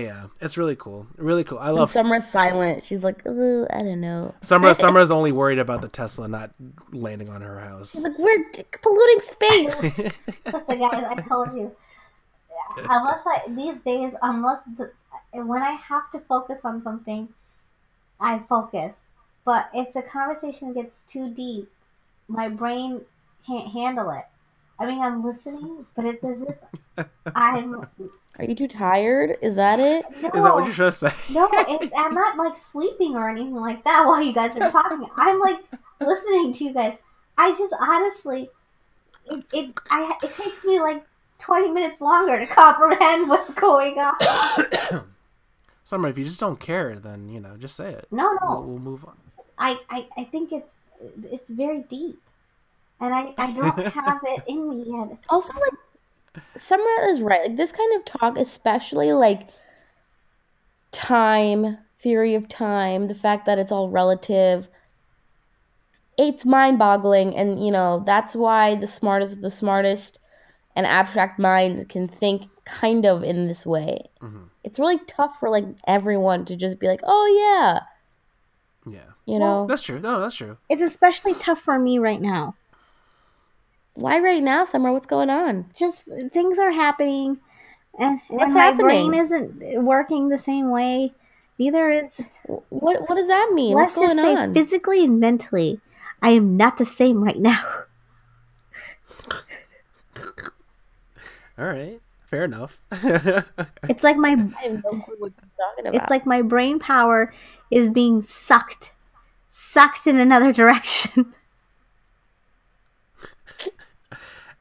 [0.00, 1.58] yeah, it's really cool, really cool.
[1.58, 4.74] I love summer's silent she's like "Uh, i don't know Summer.
[4.84, 6.50] Summer's only worried about the Tesla not
[6.92, 7.94] landing on her house.
[8.02, 8.44] like we're
[8.82, 9.74] polluting space
[10.44, 11.72] Listen, guys, I told you.
[12.76, 14.90] Unless I these days, unless the,
[15.42, 17.28] when I have to focus on something,
[18.20, 18.94] I focus.
[19.44, 21.70] But if the conversation gets too deep,
[22.28, 23.02] my brain
[23.46, 24.24] can't handle it.
[24.78, 27.86] I mean, I'm listening, but it's as if I'm.
[28.38, 31.32] are you too tired is that it No, Is that what you're trying to say?
[31.32, 35.06] no, it's, I'm not like sleeping or anything like that while you guys are talking.
[35.16, 35.58] I'm like
[36.00, 36.96] listening to you guys.
[37.36, 38.50] I just honestly,
[39.26, 41.04] it it, I, it takes me like
[41.38, 45.04] 20 minutes longer to comprehend what's going on.
[45.84, 48.06] Summer, if you just don't care, then you know, just say it.
[48.10, 49.16] No, We'll, no, we'll move on.
[49.58, 50.70] I, I, I think it's
[51.24, 52.20] it's very deep,
[53.00, 55.18] and I, I don't have it in me yet.
[55.28, 59.48] also like summer is right like this kind of talk especially like
[60.90, 64.68] time theory of time the fact that it's all relative
[66.18, 70.18] it's mind-boggling and you know that's why the smartest of the smartest
[70.76, 74.48] and abstract minds can think kind of in this way Mhm.
[74.64, 77.80] it's really tough for like everyone to just be like oh yeah
[78.92, 80.00] Yeah, you know that's true.
[80.00, 80.56] No, that's true.
[80.68, 82.54] It's especially tough for me right now.
[83.94, 86.02] why right now summer what's going on Just
[86.32, 87.38] things are happening,
[87.98, 89.54] and, What's and my brain happening?
[89.60, 91.14] isn't working the same way.
[91.58, 92.04] Neither is
[92.46, 95.80] what what does that mean let's what's just going say on physically and mentally.
[96.20, 97.62] I am not the same right now.
[101.58, 102.80] All right, fair enough.
[103.88, 105.94] It's like my I have no clue what you're talking about.
[106.02, 107.32] it's like my brain power
[107.70, 108.92] is being sucked,
[109.50, 111.34] sucked in another direction.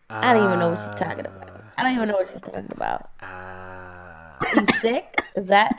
[0.09, 1.61] I don't even know what she's talking about.
[1.77, 3.09] I don't even know what she's talking about.
[3.21, 5.21] Uh, You sick?
[5.35, 5.71] Is that?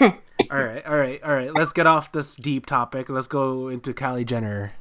[0.50, 1.52] all right, all right, all right.
[1.54, 3.08] Let's get off this deep topic.
[3.08, 4.72] Let's go into Kylie Jenner.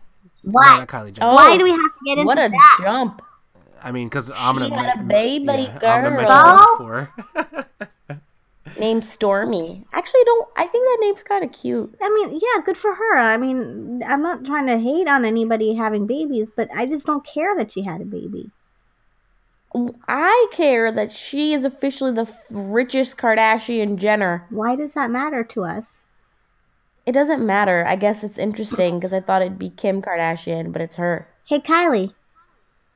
[0.42, 0.80] Why?
[0.80, 1.32] not Kylie Jenner.
[1.32, 2.80] Oh, Why do we have to get into what a that?
[2.82, 3.22] jump!
[3.88, 7.08] I mean, because I'm She gonna had a baby I'm gonna mention girl.
[7.38, 7.68] it.
[8.80, 9.86] Named Stormy.
[9.94, 10.50] Actually, don't.
[10.58, 11.96] I think that name's kind of cute.
[12.02, 13.18] I mean, yeah, good for her.
[13.18, 17.26] I mean, I'm not trying to hate on anybody having babies, but I just don't
[17.26, 18.52] care that she had a baby.
[20.06, 24.46] I care that she is officially the richest Kardashian Jenner.
[24.50, 26.02] Why does that matter to us?
[27.06, 27.86] It doesn't matter.
[27.88, 31.30] I guess it's interesting because I thought it'd be Kim Kardashian, but it's her.
[31.46, 32.14] Hey, Kylie,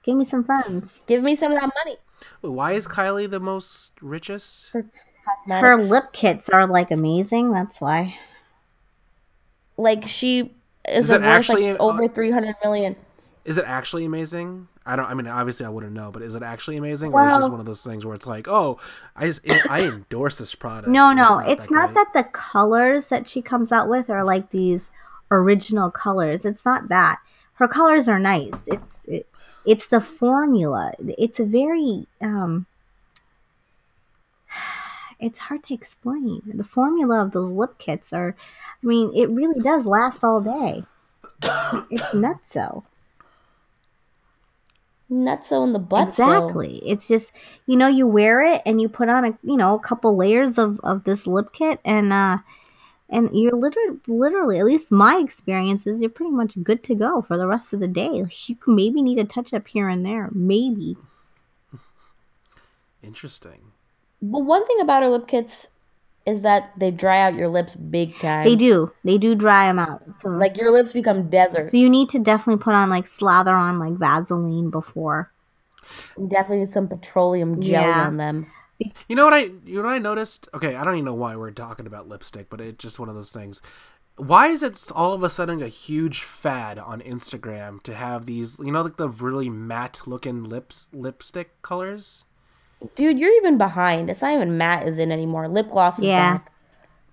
[0.04, 0.90] give me some funds.
[1.08, 1.98] Give me some of that money.
[2.42, 4.70] Why is Kylie the most richest?
[4.72, 4.86] Her
[5.48, 5.90] Cosmetics.
[5.90, 7.52] lip kits are like amazing.
[7.52, 8.16] That's why.
[9.78, 10.54] like she
[10.88, 12.96] is, Is a it worth actually like an- over three hundred million.
[13.44, 14.68] Is it actually amazing?
[14.86, 15.06] I don't.
[15.06, 17.52] I mean, obviously, I wouldn't know, but is it actually amazing, or is it just
[17.52, 18.80] one of those things where it's like, oh,
[19.16, 19.32] I
[19.70, 20.88] I endorse this product.
[20.90, 21.96] No, and no, it's not great.
[21.96, 24.82] that the colors that she comes out with are like these
[25.32, 26.46] original colors.
[26.46, 27.20] It's not that.
[27.54, 28.54] Her colors are nice.
[28.68, 29.28] It's it,
[29.66, 30.94] it's the formula.
[31.00, 32.66] It's a very um
[35.20, 36.42] it's hard to explain.
[36.46, 38.36] The formula of those lip kits are
[38.84, 40.84] I mean, it really does last all day.
[41.92, 42.84] it's nutso.
[45.12, 46.10] Nutso in the butt.
[46.10, 46.82] Exactly.
[46.86, 47.32] It's just
[47.68, 50.58] you know you wear it and you put on a you know a couple layers
[50.58, 52.38] of of this lip kit and uh
[53.12, 57.22] and you're literally literally at least my experience is you're pretty much good to go
[57.22, 58.24] for the rest of the day.
[58.48, 60.96] You maybe need a touch up here and there, maybe.
[63.04, 63.72] interesting.
[64.22, 65.68] But one thing about her lip kits
[66.26, 68.46] is that they dry out your lips big time.
[68.46, 68.92] They do.
[69.04, 70.04] They do dry them out.
[70.20, 71.72] So Like your lips become deserts.
[71.72, 75.32] so you need to definitely put on like slather on like Vaseline before.
[76.18, 78.06] You definitely need some petroleum jelly Yeah.
[78.08, 78.46] on them.
[79.08, 80.48] You know what I you know what I noticed?
[80.54, 83.16] Okay, I don't even know why we're talking about lipstick, but it's just one of
[83.16, 83.62] those things.
[84.18, 88.58] Why is it all of a sudden a huge fad on Instagram to have these,
[88.60, 92.26] you know, like the really matte looking lips lipstick colors?
[92.96, 94.10] Dude, you're even behind.
[94.10, 95.48] It's not even matte is in anymore.
[95.48, 96.34] Lip gloss is Yeah.
[96.38, 96.48] back.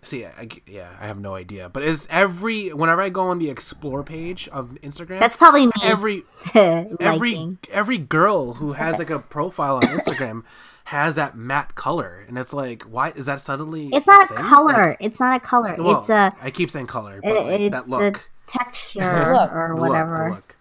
[0.01, 3.39] See, I, I- yeah, I have no idea, but is every whenever I go on
[3.39, 5.73] the explore page of Instagram, That's probably me.
[5.83, 6.23] every
[6.55, 10.45] every every girl who has like a profile on Instagram
[10.89, 13.89] has that matte color, and it's like, why is that suddenly?
[13.93, 14.45] It's not a thing?
[14.45, 14.97] color.
[15.01, 15.74] It's not a color.
[15.78, 19.01] Well, it's a I keep saying color, but it- like, it's that the look, texture
[19.34, 19.53] Look.
[19.53, 20.30] or the look, the whatever.
[20.30, 20.57] look.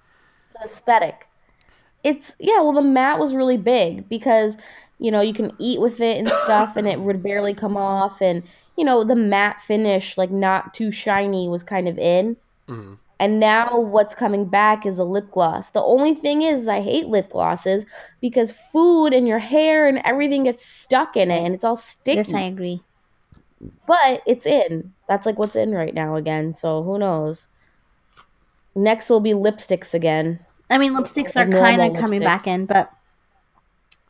[0.64, 1.28] aesthetic.
[2.04, 4.58] It's yeah, well the matte was really big because
[5.00, 8.22] you know you can eat with it and stuff and it would barely come off
[8.22, 8.44] and
[8.78, 12.38] you know the matte finish like not too shiny was kind of in.
[12.68, 12.98] Mhm.
[13.20, 15.70] And now what's coming back is a lip gloss.
[15.70, 17.86] The only thing is I hate lip glosses
[18.22, 22.18] because food and your hair and everything gets stuck in it and it's all sticky.
[22.18, 22.82] Yes, I agree.
[23.88, 24.94] but it's in.
[25.08, 26.54] That's like what's in right now again.
[26.54, 27.48] So who knows?
[28.76, 30.40] Next will be lipsticks again.
[30.70, 32.92] I mean, lipsticks are kind of coming back in, but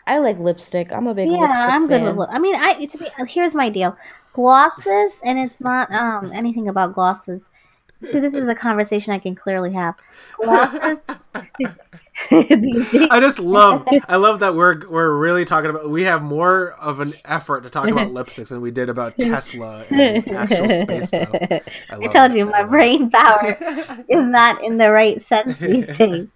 [0.05, 0.91] I like lipstick.
[0.91, 2.05] I'm a big yeah, lipstick I'm good fan.
[2.05, 2.15] with.
[2.17, 2.89] Lip- I mean, I be,
[3.27, 3.95] here's my deal:
[4.33, 7.41] glosses, and it's not um anything about glosses.
[8.03, 9.95] See, this is a conversation I can clearly have.
[12.31, 15.89] I just love, I love that we're we're really talking about.
[15.89, 19.83] We have more of an effort to talk about lipsticks than we did about Tesla
[19.89, 21.29] and actual space stuff.
[21.33, 21.61] I,
[21.95, 22.37] I told it.
[22.37, 23.57] you I my brain power
[24.09, 26.27] is not in the right sense these days.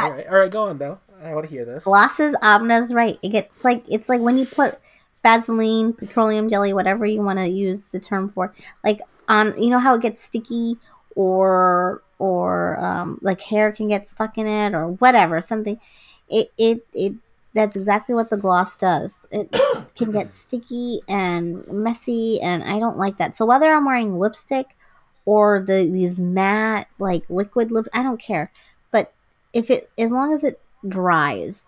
[0.00, 0.98] all right, all right, go on though.
[1.22, 1.84] I want to hear this.
[1.84, 3.18] Glosses, Amna's right.
[3.22, 4.78] It gets like it's like when you put
[5.22, 9.78] Vaseline, petroleum jelly, whatever you want to use the term for, like on you know
[9.78, 10.76] how it gets sticky
[11.14, 15.80] or or um, like hair can get stuck in it or whatever something.
[16.28, 17.14] It it it
[17.54, 19.26] that's exactly what the gloss does.
[19.30, 19.50] It
[19.96, 23.36] can get sticky and messy, and I don't like that.
[23.36, 24.76] So whether I'm wearing lipstick
[25.24, 28.52] or the these matte like liquid lips, I don't care.
[28.90, 29.12] But
[29.52, 31.60] if it as long as it dries,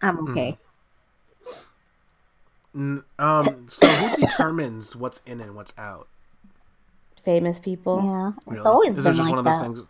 [0.00, 0.58] I'm okay.
[2.74, 6.08] N- Um, so who determines what's in and what's out?
[7.24, 8.02] Famous people.
[8.04, 9.64] Yeah, it's always Is been it just like one of those that.
[9.66, 9.84] things?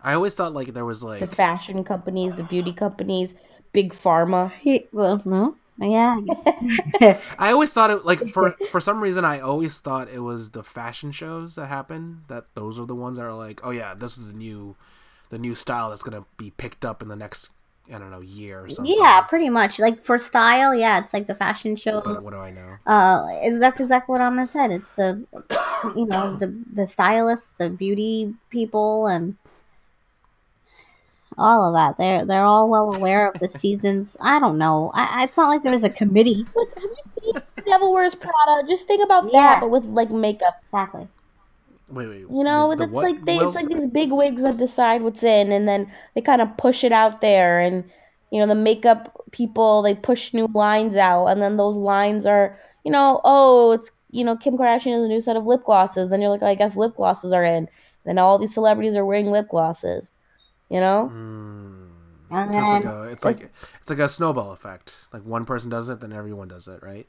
[0.00, 3.34] I always thought like there was like The fashion companies, the beauty companies,
[3.72, 4.52] big pharma.
[4.52, 6.20] He- well, no, yeah,
[7.38, 10.62] I always thought it like for for some reason I always thought it was the
[10.64, 14.18] fashion shows that happen that those are the ones that are like oh yeah this
[14.18, 14.76] is the new
[15.30, 17.50] the new style that's gonna be picked up in the next
[17.88, 18.94] I don't know year or something.
[18.96, 19.78] yeah, pretty much.
[19.78, 22.00] Like for style, yeah, it's like the fashion show.
[22.00, 22.76] But what do I know?
[22.86, 24.70] Uh, is that's exactly what Amna said.
[24.70, 25.24] It's the,
[25.96, 29.36] you know, the the stylists, the beauty people, and
[31.36, 31.98] all of that.
[31.98, 34.16] They're they're all well aware of the seasons.
[34.20, 34.90] I don't know.
[34.94, 36.46] I, I it's not like there's a committee.
[36.54, 38.66] Look, have you seen Devil Wears Prada?
[38.68, 39.54] Just think about Yeah.
[39.54, 40.54] that, but with like makeup.
[40.72, 41.08] Exactly.
[41.92, 42.20] Wait wait.
[42.30, 43.04] You know, the- the it's what?
[43.04, 46.40] like they, it's like these big wigs that decide what's in, and then they kind
[46.40, 47.84] of push it out there, and
[48.30, 52.56] you know the makeup people they push new lines out, and then those lines are,
[52.84, 56.08] you know, oh, it's you know Kim Kardashian has a new set of lip glosses.
[56.10, 57.68] Then you're like, oh, I guess lip glosses are in.
[58.04, 60.12] Then all these celebrities are wearing lip glosses.
[60.70, 61.88] You know, Mm.
[62.30, 65.06] And It's like a, it's like it's like a snowball effect.
[65.12, 67.06] Like one person does it, then everyone does it, right?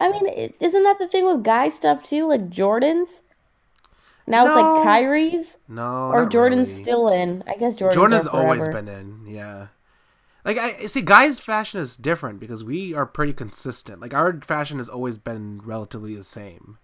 [0.00, 0.26] I mean,
[0.58, 2.26] isn't that the thing with guy stuff too?
[2.26, 3.20] Like Jordans.
[4.28, 6.82] Now it's like Kyrie's, No, or not Jordan's really.
[6.82, 7.42] still in.
[7.46, 9.68] I guess Jordan's Jordan has are always been in, yeah.
[10.44, 14.00] Like I see, guys' fashion is different because we are pretty consistent.
[14.00, 16.78] Like our fashion has always been relatively the same.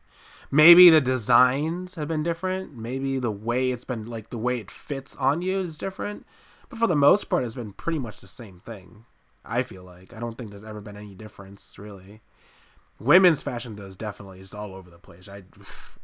[0.51, 2.76] maybe the designs have been different.
[2.76, 6.26] Maybe the way it's been like the way it fits on you is different.
[6.68, 9.05] But for the most part, it's been pretty much the same thing.
[9.45, 12.22] I feel like I don't think there's ever been any difference really.
[13.01, 15.28] Women's fashion does definitely is all over the place.
[15.28, 15.42] I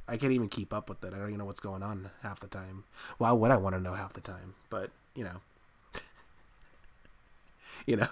[0.09, 1.15] I can't even keep up with it.
[1.15, 2.85] I don't even know what's going on half the time.
[3.19, 4.55] Why would I want to know half the time?
[4.71, 5.41] But you know,
[7.87, 8.09] you know.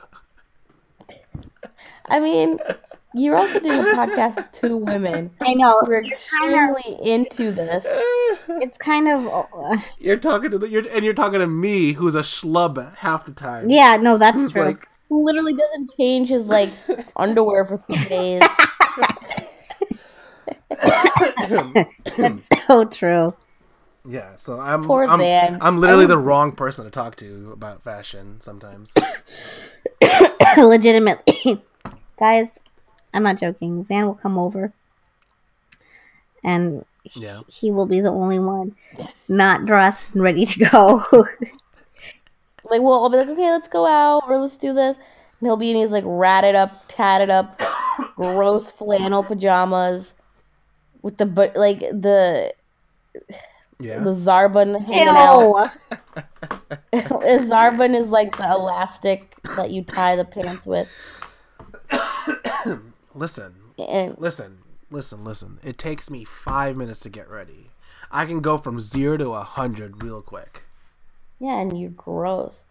[2.07, 2.59] I mean,
[3.15, 5.31] you're also doing a podcast with two women.
[5.41, 5.81] I know.
[5.87, 7.85] We're You're kind of, into this.
[8.49, 9.27] it's kind of.
[9.55, 13.25] Uh, You're talking to the, you're and you're talking to me, who's a schlub half
[13.27, 13.69] the time.
[13.71, 14.63] yeah, no, that's Who's true.
[14.63, 16.71] like, Who literally doesn't change his like
[17.17, 18.43] underwear for three days.
[22.17, 23.35] that's so true.
[24.07, 24.37] yeah.
[24.37, 25.59] So I'm Poor I'm, Zan.
[25.61, 28.93] I'm literally I the wrong person to talk to about fashion sometimes.
[30.57, 31.63] Legitimately.
[32.19, 32.49] Guys,
[33.15, 33.85] I'm not joking.
[33.87, 34.73] Zan will come over
[36.45, 37.41] and he, Yeah.
[37.49, 38.75] he will be the only one
[39.29, 41.05] not dressed and ready to go.
[42.71, 44.97] Like, well, I'll be like, okay, let's go out or let's do this.
[44.97, 47.61] And he'll be in his like ratted up, tatted up,
[48.17, 50.15] gross flannel pajamas
[51.03, 52.53] with the but like the
[53.81, 54.01] Yeah.
[54.01, 55.71] the zarbun hanging out.
[55.91, 55.99] Ew.
[56.93, 60.89] zarbun is like the elastic that you tie the pants with.
[63.15, 64.59] Listen, And listen,
[64.91, 65.59] listen, listen.
[65.65, 67.71] It takes me five minutes to get ready.
[68.11, 70.65] I can go from zero to a hundred real quick.
[71.39, 72.65] Yeah, and you're gross.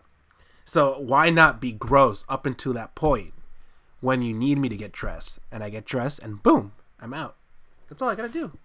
[0.65, 3.33] So why not be gross up until that point
[4.01, 7.35] when you need me to get dressed, and I get dressed, and boom, I'm out.
[7.89, 8.57] That's all I gotta do.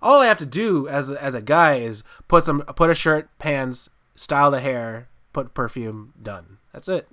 [0.00, 2.94] All I have to do as a, as a guy is put some put a
[2.94, 6.58] shirt, pants, style the hair, put perfume, done.
[6.72, 7.08] That's it.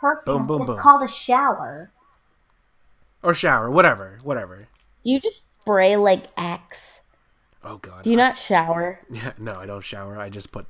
[0.00, 0.24] Perfume.
[0.24, 0.78] Boom, boom, it's boom.
[0.78, 1.90] called a shower.
[3.22, 4.68] Or shower, whatever, whatever.
[5.02, 7.02] Do you just spray like Axe?
[7.64, 8.04] Oh god.
[8.04, 9.00] Do you not shower?
[9.10, 10.16] Yeah, no, I don't shower.
[10.18, 10.66] I just put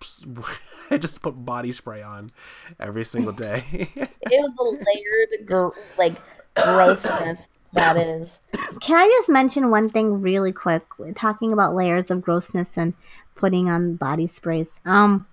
[0.90, 2.30] I just put body spray on
[2.78, 3.64] every single day.
[3.94, 6.14] It was the layered, gr- like
[6.54, 8.40] grossness that is.
[8.80, 10.84] Can I just mention one thing really quick?
[11.14, 12.94] Talking about layers of grossness and
[13.34, 14.80] putting on body sprays.
[14.84, 15.26] Um,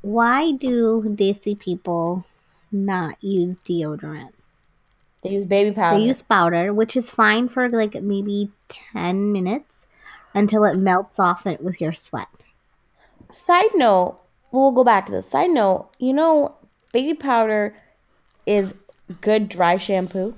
[0.00, 2.24] why do desi people
[2.70, 4.32] not use deodorant?
[5.22, 5.98] They use baby powder.
[5.98, 9.74] They use powder, which is fine for like maybe ten minutes
[10.34, 12.28] until it melts off it with your sweat.
[13.30, 14.20] Side note,
[14.52, 15.28] we'll go back to this.
[15.28, 16.56] Side note, you know,
[16.92, 17.74] baby powder
[18.46, 18.74] is
[19.20, 20.34] good dry shampoo.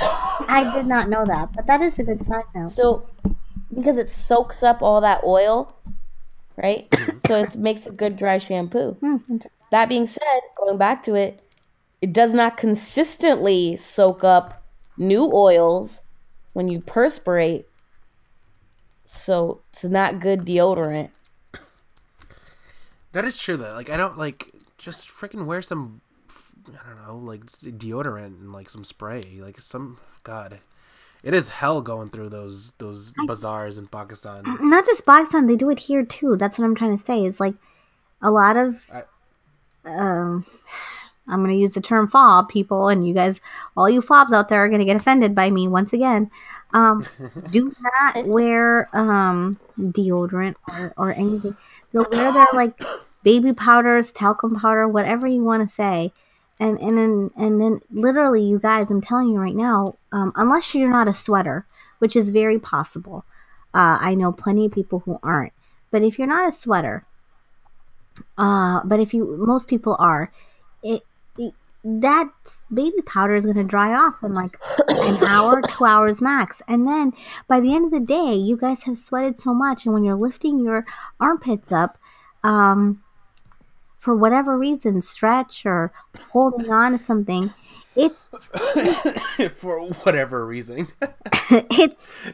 [0.00, 2.70] I did not know that, but that is a good side note.
[2.70, 3.08] So,
[3.74, 5.74] because it soaks up all that oil,
[6.56, 6.86] right?
[7.26, 8.92] so it makes a good dry shampoo.
[9.00, 9.16] Hmm,
[9.70, 11.42] That being said, going back to it,
[12.00, 14.62] it does not consistently soak up
[14.96, 16.02] new oils
[16.52, 17.66] when you perspirate.
[19.04, 21.10] So it's not good deodorant.
[23.16, 23.70] That is true though.
[23.70, 26.02] Like I don't like just freaking wear some
[26.68, 29.22] I don't know, like deodorant and like some spray.
[29.40, 30.58] Like some god.
[31.24, 34.44] It is hell going through those those bazaars in Pakistan.
[34.60, 36.36] not just Pakistan, they do it here too.
[36.36, 37.24] That's what I'm trying to say.
[37.24, 37.54] It's like
[38.20, 39.04] a lot of I-
[39.86, 40.44] um
[41.26, 43.40] I'm going to use the term fob people and you guys
[43.78, 46.30] all you fobs out there are going to get offended by me once again.
[46.74, 47.06] Um
[47.50, 51.56] do not wear um deodorant or, or anything.
[51.96, 52.78] They'll wear their like
[53.22, 56.12] baby powders, talcum powder, whatever you want to say.
[56.60, 60.74] And and then and then literally you guys, I'm telling you right now, um, unless
[60.74, 61.66] you're not a sweater,
[61.98, 63.24] which is very possible.
[63.72, 65.54] Uh, I know plenty of people who aren't.
[65.90, 67.06] But if you're not a sweater,
[68.36, 70.30] uh, but if you, most people are,
[70.82, 71.02] it, it
[71.86, 72.28] that
[72.72, 74.58] baby powder is going to dry off in like
[74.88, 76.60] an hour, two hours max.
[76.66, 77.12] And then
[77.46, 79.84] by the end of the day, you guys have sweated so much.
[79.84, 80.84] And when you're lifting your
[81.20, 81.96] armpits up,
[82.42, 83.02] um,
[83.98, 85.92] for whatever reason, stretch or
[86.30, 87.50] holding on to something,
[87.94, 88.12] it
[89.54, 90.88] For whatever reason.
[91.50, 92.30] it's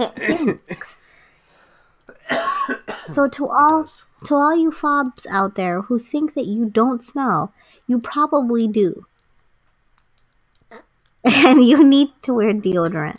[3.13, 3.87] so to all
[4.25, 7.53] to all you fobs out there who think that you don't smell,
[7.87, 9.07] you probably do.
[11.25, 13.19] And you need to wear deodorant.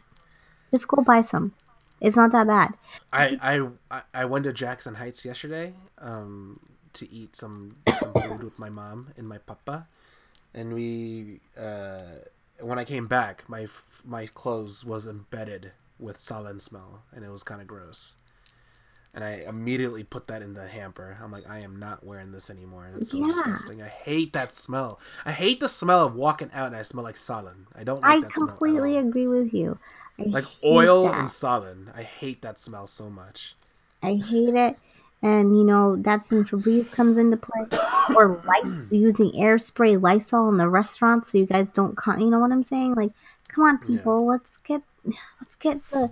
[0.71, 1.53] Just go buy some.
[2.01, 2.75] It's not that bad.
[3.11, 6.59] I, I I- went to Jackson Heights yesterday um,
[6.93, 9.87] to eat some some food with my mom and my papa,
[10.53, 12.21] and we uh,
[12.59, 13.67] when I came back, my
[14.05, 18.17] my clothes was embedded with solid smell, and it was kind of gross.
[19.16, 21.18] And I immediately put that in the hamper.
[21.22, 22.89] I'm like, I am not wearing this anymore.
[22.91, 23.28] That's so Yeah.
[23.28, 23.80] disgusting.
[23.82, 24.99] I hate that smell.
[25.24, 27.66] I hate the smell of walking out and I smell like salan.
[27.76, 28.45] I don't like I that smell.
[28.45, 29.78] at completely agree with you.
[30.20, 31.20] I Like oil that.
[31.20, 31.95] and salan.
[31.95, 33.55] I hate that smell so much.
[34.01, 34.78] I hate it.
[35.22, 37.66] And you know that's when Febreze comes into play,
[38.14, 41.95] or lights using air spray Lysol in the restaurant, so you guys don't.
[41.95, 42.95] Con- you know what I'm saying?
[42.95, 43.11] Like,
[43.47, 43.88] come on, Yeah.
[43.99, 44.82] people, let's get,
[45.39, 46.11] let's get the.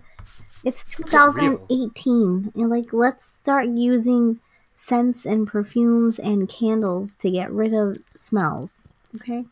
[0.64, 1.58] It's get real.
[1.58, 4.40] 2018, and like let's start using
[4.76, 8.74] scents and perfumes and candles to get rid of smells.
[9.16, 9.46] Okay.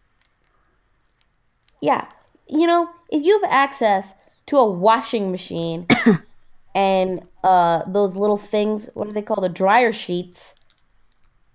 [1.81, 2.07] Yeah.
[2.47, 4.13] You know, if you have access
[4.47, 5.87] to a washing machine
[6.75, 10.55] and uh, those little things, what do they call the dryer sheets?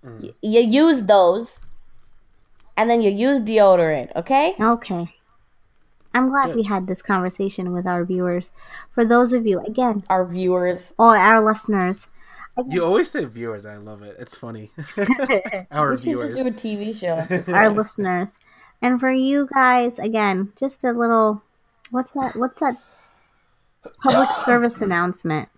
[0.03, 1.59] y- you use those
[2.77, 4.55] and then you use deodorant, okay?
[4.59, 5.15] Okay.
[6.15, 6.55] I'm glad Good.
[6.55, 8.51] we had this conversation with our viewers.
[8.91, 10.93] For those of you, again, Our viewers.
[10.97, 12.07] or our listeners,
[12.67, 14.15] You always say viewers, I love it.
[14.17, 14.71] It's funny.
[15.71, 16.29] Our We should viewers.
[16.39, 17.17] just do a TV show.
[17.53, 18.29] our listeners,
[18.81, 21.43] and for you guys, again, just a little.
[21.91, 22.35] What's that?
[22.37, 22.77] What's that?
[24.01, 25.49] Public service announcement.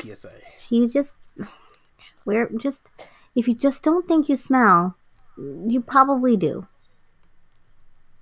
[0.00, 0.32] PSA.
[0.70, 1.12] You just,
[2.24, 2.88] we're just,
[3.36, 4.96] if you just don't think you smell,
[5.36, 6.66] you probably do.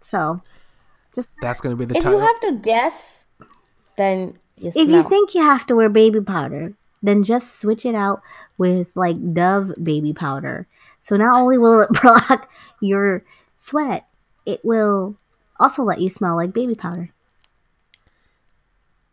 [0.01, 0.43] So,
[1.15, 1.99] Just that's gonna be the time.
[1.99, 2.21] if title.
[2.21, 3.27] you have to guess,
[3.97, 7.95] then you if you think you have to wear baby powder, then just switch it
[7.95, 8.21] out
[8.59, 10.67] with like Dove baby powder.
[11.01, 12.51] So not only will it block
[12.81, 13.25] your
[13.59, 14.07] sweat,
[14.47, 15.17] it will
[15.59, 17.11] also let you smell like baby powder.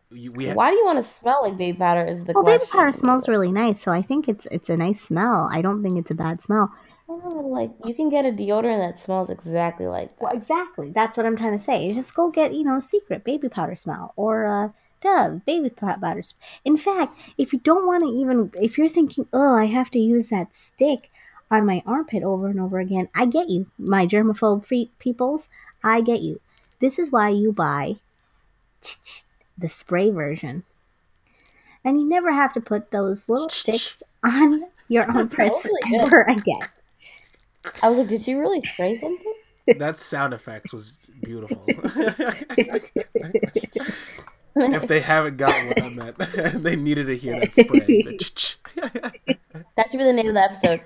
[0.10, 2.06] You- we ha- Why do you want to smell like baby powder?
[2.06, 2.36] Is the question.
[2.36, 2.60] Well, question.
[2.60, 5.50] baby powder smells really nice, so I think it's it's a nice smell.
[5.52, 6.72] I don't think it's a bad smell.
[7.10, 10.24] Oh, like you can get a deodorant that smells exactly like that.
[10.24, 10.92] Well, exactly.
[10.92, 11.94] That's what I'm trying to say.
[11.94, 14.70] Just go get you know secret baby powder smell or uh,
[15.02, 16.22] Dove baby powder.
[16.66, 20.00] In fact, if you don't want to even, if you're thinking, oh, I have to
[20.00, 21.12] use that stick
[21.52, 25.48] on my armpit over and over again, I get you, my germaphobe free peoples.
[25.84, 26.42] I get you.
[26.80, 27.98] This is why you buy
[29.58, 30.64] the spray version,
[31.84, 36.68] and you never have to put those little sticks on your armpits ever again.
[37.82, 39.34] I was like, did she really spray something?
[39.78, 41.64] that sound effect was beautiful.
[44.56, 46.18] if they haven't gotten what I meant,
[46.64, 48.18] they needed to hear that spray.
[49.76, 50.82] That should be the name of the episode.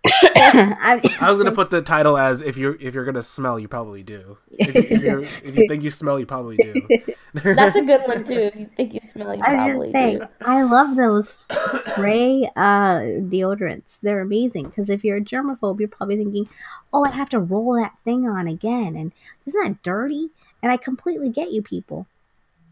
[0.06, 3.66] I, I was gonna put the title as if you're if you're gonna smell, you
[3.66, 4.38] probably do.
[4.52, 6.88] If you, if, you're, if you think you smell, you probably do.
[7.34, 8.34] That's a good one too.
[8.34, 10.26] If you think you smell, you I'm probably just saying, do.
[10.40, 11.44] I love those
[11.90, 13.98] spray uh, deodorants.
[14.00, 16.48] They're amazing because if you're a germaphobe, you're probably thinking,
[16.92, 19.12] "Oh, I have to roll that thing on again," and
[19.46, 20.30] isn't that dirty?
[20.62, 22.06] And I completely get you, people.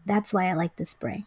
[0.05, 1.25] That's why I like the spray.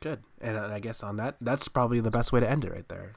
[0.00, 0.22] Good.
[0.40, 3.12] And I guess on that, that's probably the best way to end it right there.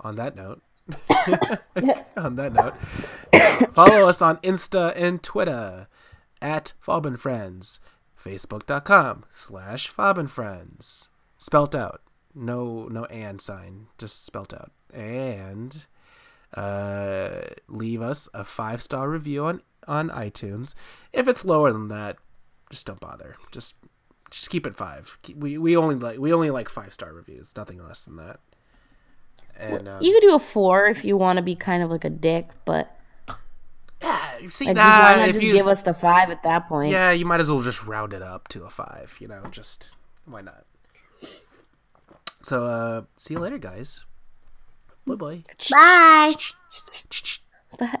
[0.00, 0.62] On that note,
[2.16, 2.76] on that note,
[3.74, 5.88] follow us on Insta and Twitter
[6.40, 7.80] at Fob Friends,
[8.18, 11.08] Facebook.com slash Fob Friends.
[11.36, 12.02] Spelt out.
[12.34, 14.72] No, no and sign, just spelt out.
[14.92, 15.86] And
[16.54, 20.74] uh, leave us a five star review on, on iTunes.
[21.12, 22.16] If it's lower than that,
[22.70, 23.36] just don't bother.
[23.50, 23.74] Just
[24.30, 25.18] just keep it five.
[25.34, 28.40] We we only like we only like five star reviews, nothing less than that.
[29.60, 32.04] And um, You could do a four if you want to be kind of like
[32.04, 32.96] a dick, but
[34.02, 36.90] yeah, see, like, nah, not if just you give us the five at that point?
[36.90, 39.16] yeah, you might as well just round it up to a five.
[39.20, 39.94] You know, just
[40.24, 40.64] why not?
[42.42, 44.02] So uh, see you later, guys.
[45.06, 45.42] Bye bye.
[47.78, 47.98] Bye.